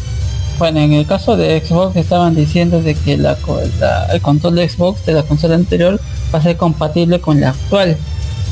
[0.61, 3.37] Bueno, en el caso de Xbox estaban diciendo de que la,
[3.81, 5.99] la- el control de Xbox de la consola anterior
[6.33, 7.97] va a ser compatible con la actual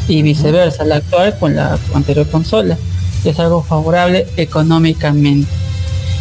[0.08, 2.78] y viceversa, la actual con la anterior consola.
[3.26, 5.50] Es algo favorable económicamente.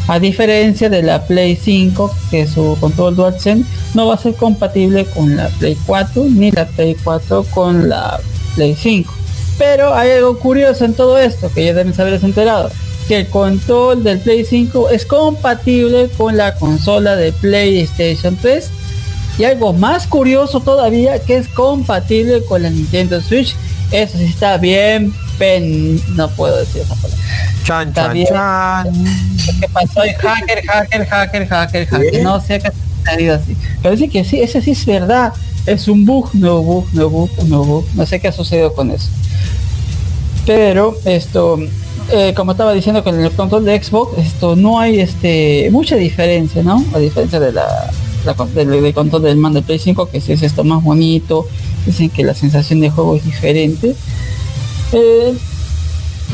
[0.09, 5.05] A diferencia de la Play 5, que su control DualSense no va a ser compatible
[5.05, 8.19] con la Play 4 ni la Play 4 con la
[8.55, 9.13] Play 5.
[9.57, 12.69] Pero hay algo curioso en todo esto que ya deben saberse enterado.
[13.07, 18.69] Que el control del Play 5 es compatible con la consola de PlayStation 3.
[19.39, 23.55] Y algo más curioso todavía que es compatible con la Nintendo Switch.
[23.91, 26.01] Eso sí está bien pen...
[26.15, 27.17] No puedo decir esa palabra.
[27.63, 28.27] Chan, Está chan, bien.
[28.27, 29.05] chan.
[29.59, 30.01] ¿Qué pasó?
[30.01, 32.23] Hacker, hacker, hacker, hacker, hacker.
[32.23, 32.73] No sé qué ha
[33.05, 33.55] salido así.
[33.81, 35.33] Pero dice que sí, ese sí es verdad.
[35.65, 37.85] Es un bug, no bug, no bug, no bug.
[37.93, 39.09] No sé qué ha sucedido con eso.
[40.45, 41.59] Pero esto,
[42.11, 46.63] eh, como estaba diciendo con el control de Xbox, esto no hay este mucha diferencia,
[46.63, 46.83] ¿no?
[46.93, 47.91] A diferencia de la,
[48.25, 51.47] la del, del control del mando de Play 5, que sí es esto más bonito.
[51.85, 53.95] Dicen que la sensación de juego es diferente.
[54.93, 55.33] Eh,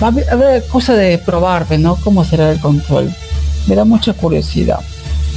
[0.02, 1.96] a ver, a ver, cosa de probar, ¿no?
[1.98, 3.14] ¿Cómo será el control?
[3.68, 4.80] Me da mucha curiosidad.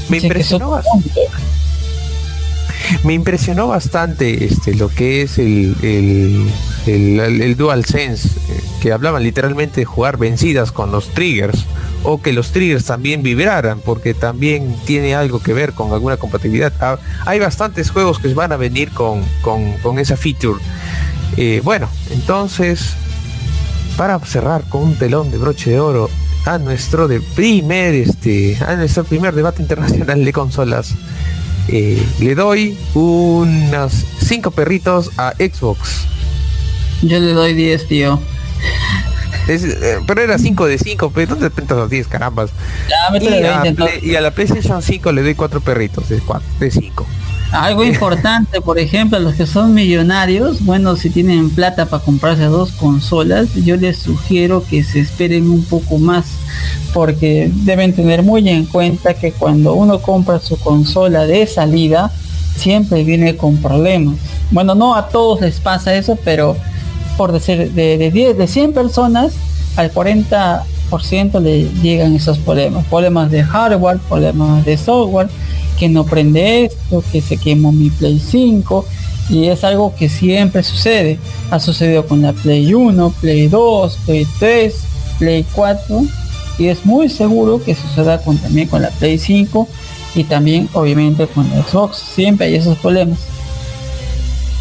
[0.08, 1.10] Me Dicen impresionó bastante.
[3.02, 6.48] Me impresionó bastante este lo que es el, el,
[6.86, 8.28] el, el- DualSense,
[8.86, 11.64] que hablaban literalmente de jugar vencidas con los triggers,
[12.04, 16.72] o que los triggers también vibraran, porque también tiene algo que ver con alguna compatibilidad.
[16.78, 20.62] Ah, hay bastantes juegos que van a venir con, con, esa feature.
[21.36, 22.92] Eh, bueno, entonces,
[23.96, 26.08] para cerrar con un telón de broche de oro
[26.44, 30.94] a nuestro de primer este a nuestro primer debate internacional de consolas
[31.66, 36.06] eh, le doy unos cinco perritos a Xbox
[37.02, 38.35] Yo le doy 10, tío.
[39.48, 42.50] Es, eh, pero era 5 de 5 pero ¿dónde pintas los 10 carambas
[42.88, 43.98] Ya, y a, 20 entonces.
[44.00, 47.06] Play- y a la PlayStation 5 le doy cuatro perritos de 4 de 5
[47.52, 52.72] Algo importante, por ejemplo, los que son millonarios, bueno, si tienen plata para comprarse dos
[52.72, 56.26] consolas, yo les sugiero que se esperen un poco más,
[56.92, 62.10] porque deben tener muy en cuenta que cuando uno compra su consola de salida,
[62.56, 64.16] siempre viene con problemas.
[64.50, 66.56] Bueno, no a todos les pasa eso, pero
[67.16, 69.34] por decir, de, de 10, de 100 personas,
[69.76, 72.84] al 40% le llegan esos problemas.
[72.86, 75.28] Problemas de hardware, problemas de software,
[75.78, 78.84] que no prende esto, que se quemó mi Play 5.
[79.28, 81.18] Y es algo que siempre sucede.
[81.50, 84.74] Ha sucedido con la Play 1, Play 2, Play 3,
[85.18, 86.02] Play 4.
[86.58, 89.68] Y es muy seguro que suceda con, también con la Play 5
[90.14, 91.98] y también obviamente con la Xbox.
[91.98, 93.18] Siempre hay esos problemas.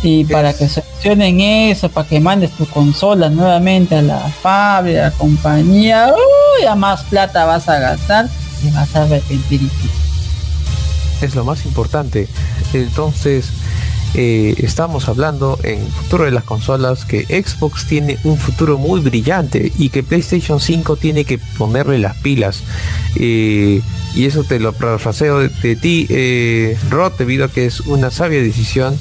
[0.07, 5.09] Y para que solucionen eso, para que mandes tu consola nuevamente a la fábrica, a
[5.09, 8.29] la compañía, uy, a más plata vas a gastar
[8.63, 9.61] y vas a arrepentir.
[11.21, 12.27] es lo más importante.
[12.73, 13.49] Entonces
[14.13, 19.01] eh, estamos hablando en el futuro de las consolas que Xbox tiene un futuro muy
[19.01, 22.61] brillante y que PlayStation 5 tiene que ponerle las pilas.
[23.15, 23.81] Eh,
[24.13, 28.11] y eso te lo parafraseo de, de ti eh, Rod debido a que es una
[28.11, 28.99] sabia decisión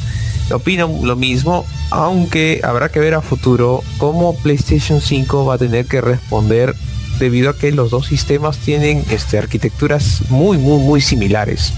[0.52, 5.86] opino lo mismo aunque habrá que ver a futuro cómo PlayStation 5 va a tener
[5.86, 6.74] que responder
[7.18, 11.72] debido a que los dos sistemas tienen este, arquitecturas muy muy muy similares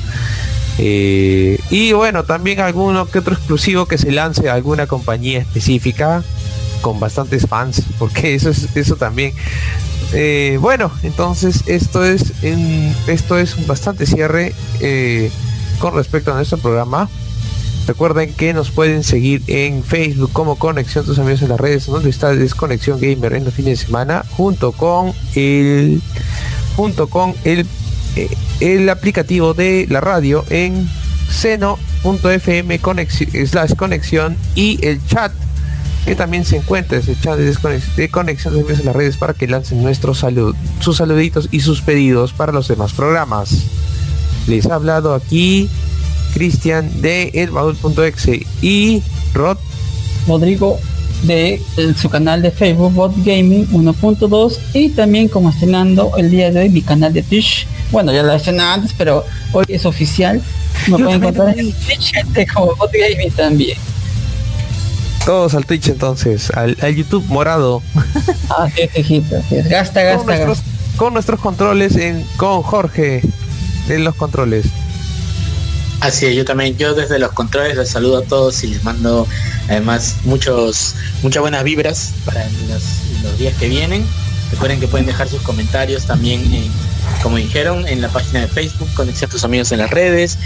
[0.78, 6.22] eh, y bueno, también alguno que otro exclusivo que se lance a alguna compañía específica
[6.82, 9.32] con bastantes fans, porque eso es eso también.
[10.12, 12.32] Eh, bueno, entonces esto es
[13.06, 15.30] esto es un bastante cierre eh,
[15.78, 17.08] con respecto a nuestro programa.
[17.86, 22.10] Recuerden que nos pueden seguir en Facebook como Conexión Tus Amigos en las redes, donde
[22.10, 26.02] está Desconexión Gamer en los fines de semana, junto con el
[26.74, 27.66] junto con el
[28.16, 28.28] eh,
[28.60, 30.88] el aplicativo de la radio en
[31.30, 32.80] seno.fm
[33.46, 35.32] slash conexión y el chat
[36.06, 39.46] que también se encuentra ese chat de, de conexión de en las redes para que
[39.46, 43.64] lancen nuestros salud, sus saluditos y sus pedidos para los demás programas.
[44.46, 45.68] Les ha hablado aquí
[46.36, 49.56] Cristian de elbaúl.exe y Rod
[50.28, 50.78] Rodrigo
[51.22, 51.62] de
[51.98, 56.68] su canal de Facebook Bot Gaming 1.2 y también como estrenando el día de hoy
[56.68, 57.66] mi canal de Twitch.
[57.90, 59.24] Bueno, ya lo estrenado antes, pero
[59.54, 60.42] hoy es oficial.
[60.88, 62.12] Me Yo pueden encontrar en Twitch
[62.52, 63.78] como Bot Gaming también.
[65.24, 67.82] todos al Twitch entonces, al, al YouTube morado.
[68.94, 69.70] Hijito, así es.
[69.70, 70.98] Gasta, con, gasta, nuestros, gasta.
[70.98, 73.22] con nuestros controles en con Jorge
[73.88, 74.66] en los controles.
[76.06, 79.26] Así es, yo también, yo desde los controles les saludo a todos y les mando
[79.68, 82.84] además muchos, muchas buenas vibras para los,
[83.24, 84.06] los días que vienen.
[84.52, 86.70] Recuerden que pueden dejar sus comentarios también, en,
[87.24, 90.38] como dijeron, en la página de Facebook, conexión a tus amigos en las redes.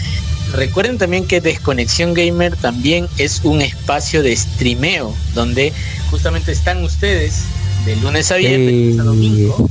[0.55, 5.75] Recuerden también que Desconexión Gamer también es un espacio de streameo, donde
[6.11, 7.43] justamente están ustedes
[7.85, 9.69] de lunes a viernes, a domingo,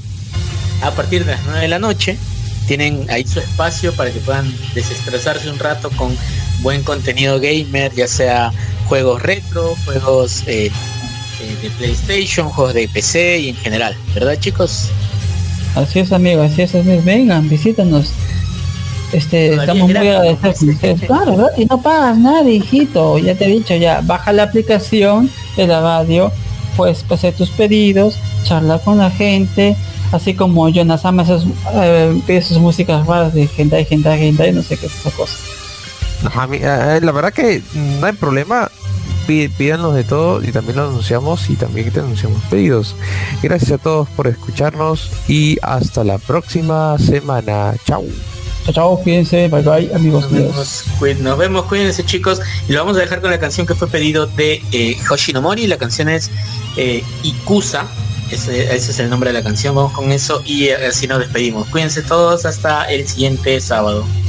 [0.84, 2.20] a partir de las 9 de la noche.
[2.70, 6.16] Tienen ahí su espacio para que puedan desestresarse un rato con
[6.60, 8.54] buen contenido gamer, ya sea
[8.86, 14.90] juegos retro, juegos eh, eh, de PlayStation, juegos de PC y en general, ¿verdad chicos?
[15.74, 17.04] Así es, amigo, así es, amigos.
[17.06, 18.12] Vengan, visítanos.
[19.14, 21.02] Este, Todavía estamos muy agradecidos con ustedes.
[21.02, 21.52] Claro, ¿verdad?
[21.58, 23.18] Y no pagas nada, hijito.
[23.18, 26.32] Ya te he dicho, ya baja la aplicación de la radio,
[26.78, 29.76] puedes hacer tus pedidos, charlar con la gente,
[30.12, 34.62] así como Jonas ama esas, eh, pide sus músicas raras de hentai, hentai, hentai, no
[34.64, 35.34] sé qué es esa cosa.
[36.26, 38.70] Ajá, mi- eh, la verdad que no hay problema.
[39.28, 42.96] Pí- Pídanos de todo y también lo anunciamos y también te anunciamos pedidos.
[43.44, 47.76] Gracias a todos por escucharnos y hasta la próxima semana.
[47.86, 48.04] Chao.
[48.66, 50.48] Chao, chao, cuídense, bye bye, amigos Nos míos.
[50.52, 52.42] vemos, cuí- nos vemos, cuídense chicos.
[52.68, 55.68] Y lo vamos a dejar con la canción que fue pedido de eh, Hoshinomori.
[55.68, 56.30] La canción es
[56.76, 57.86] eh, Ikusa.
[58.32, 59.76] Ese, es el nombre de la canción.
[59.76, 61.68] Vamos con eso y así nos despedimos.
[61.70, 64.29] Cuídense todos hasta el siguiente sábado.「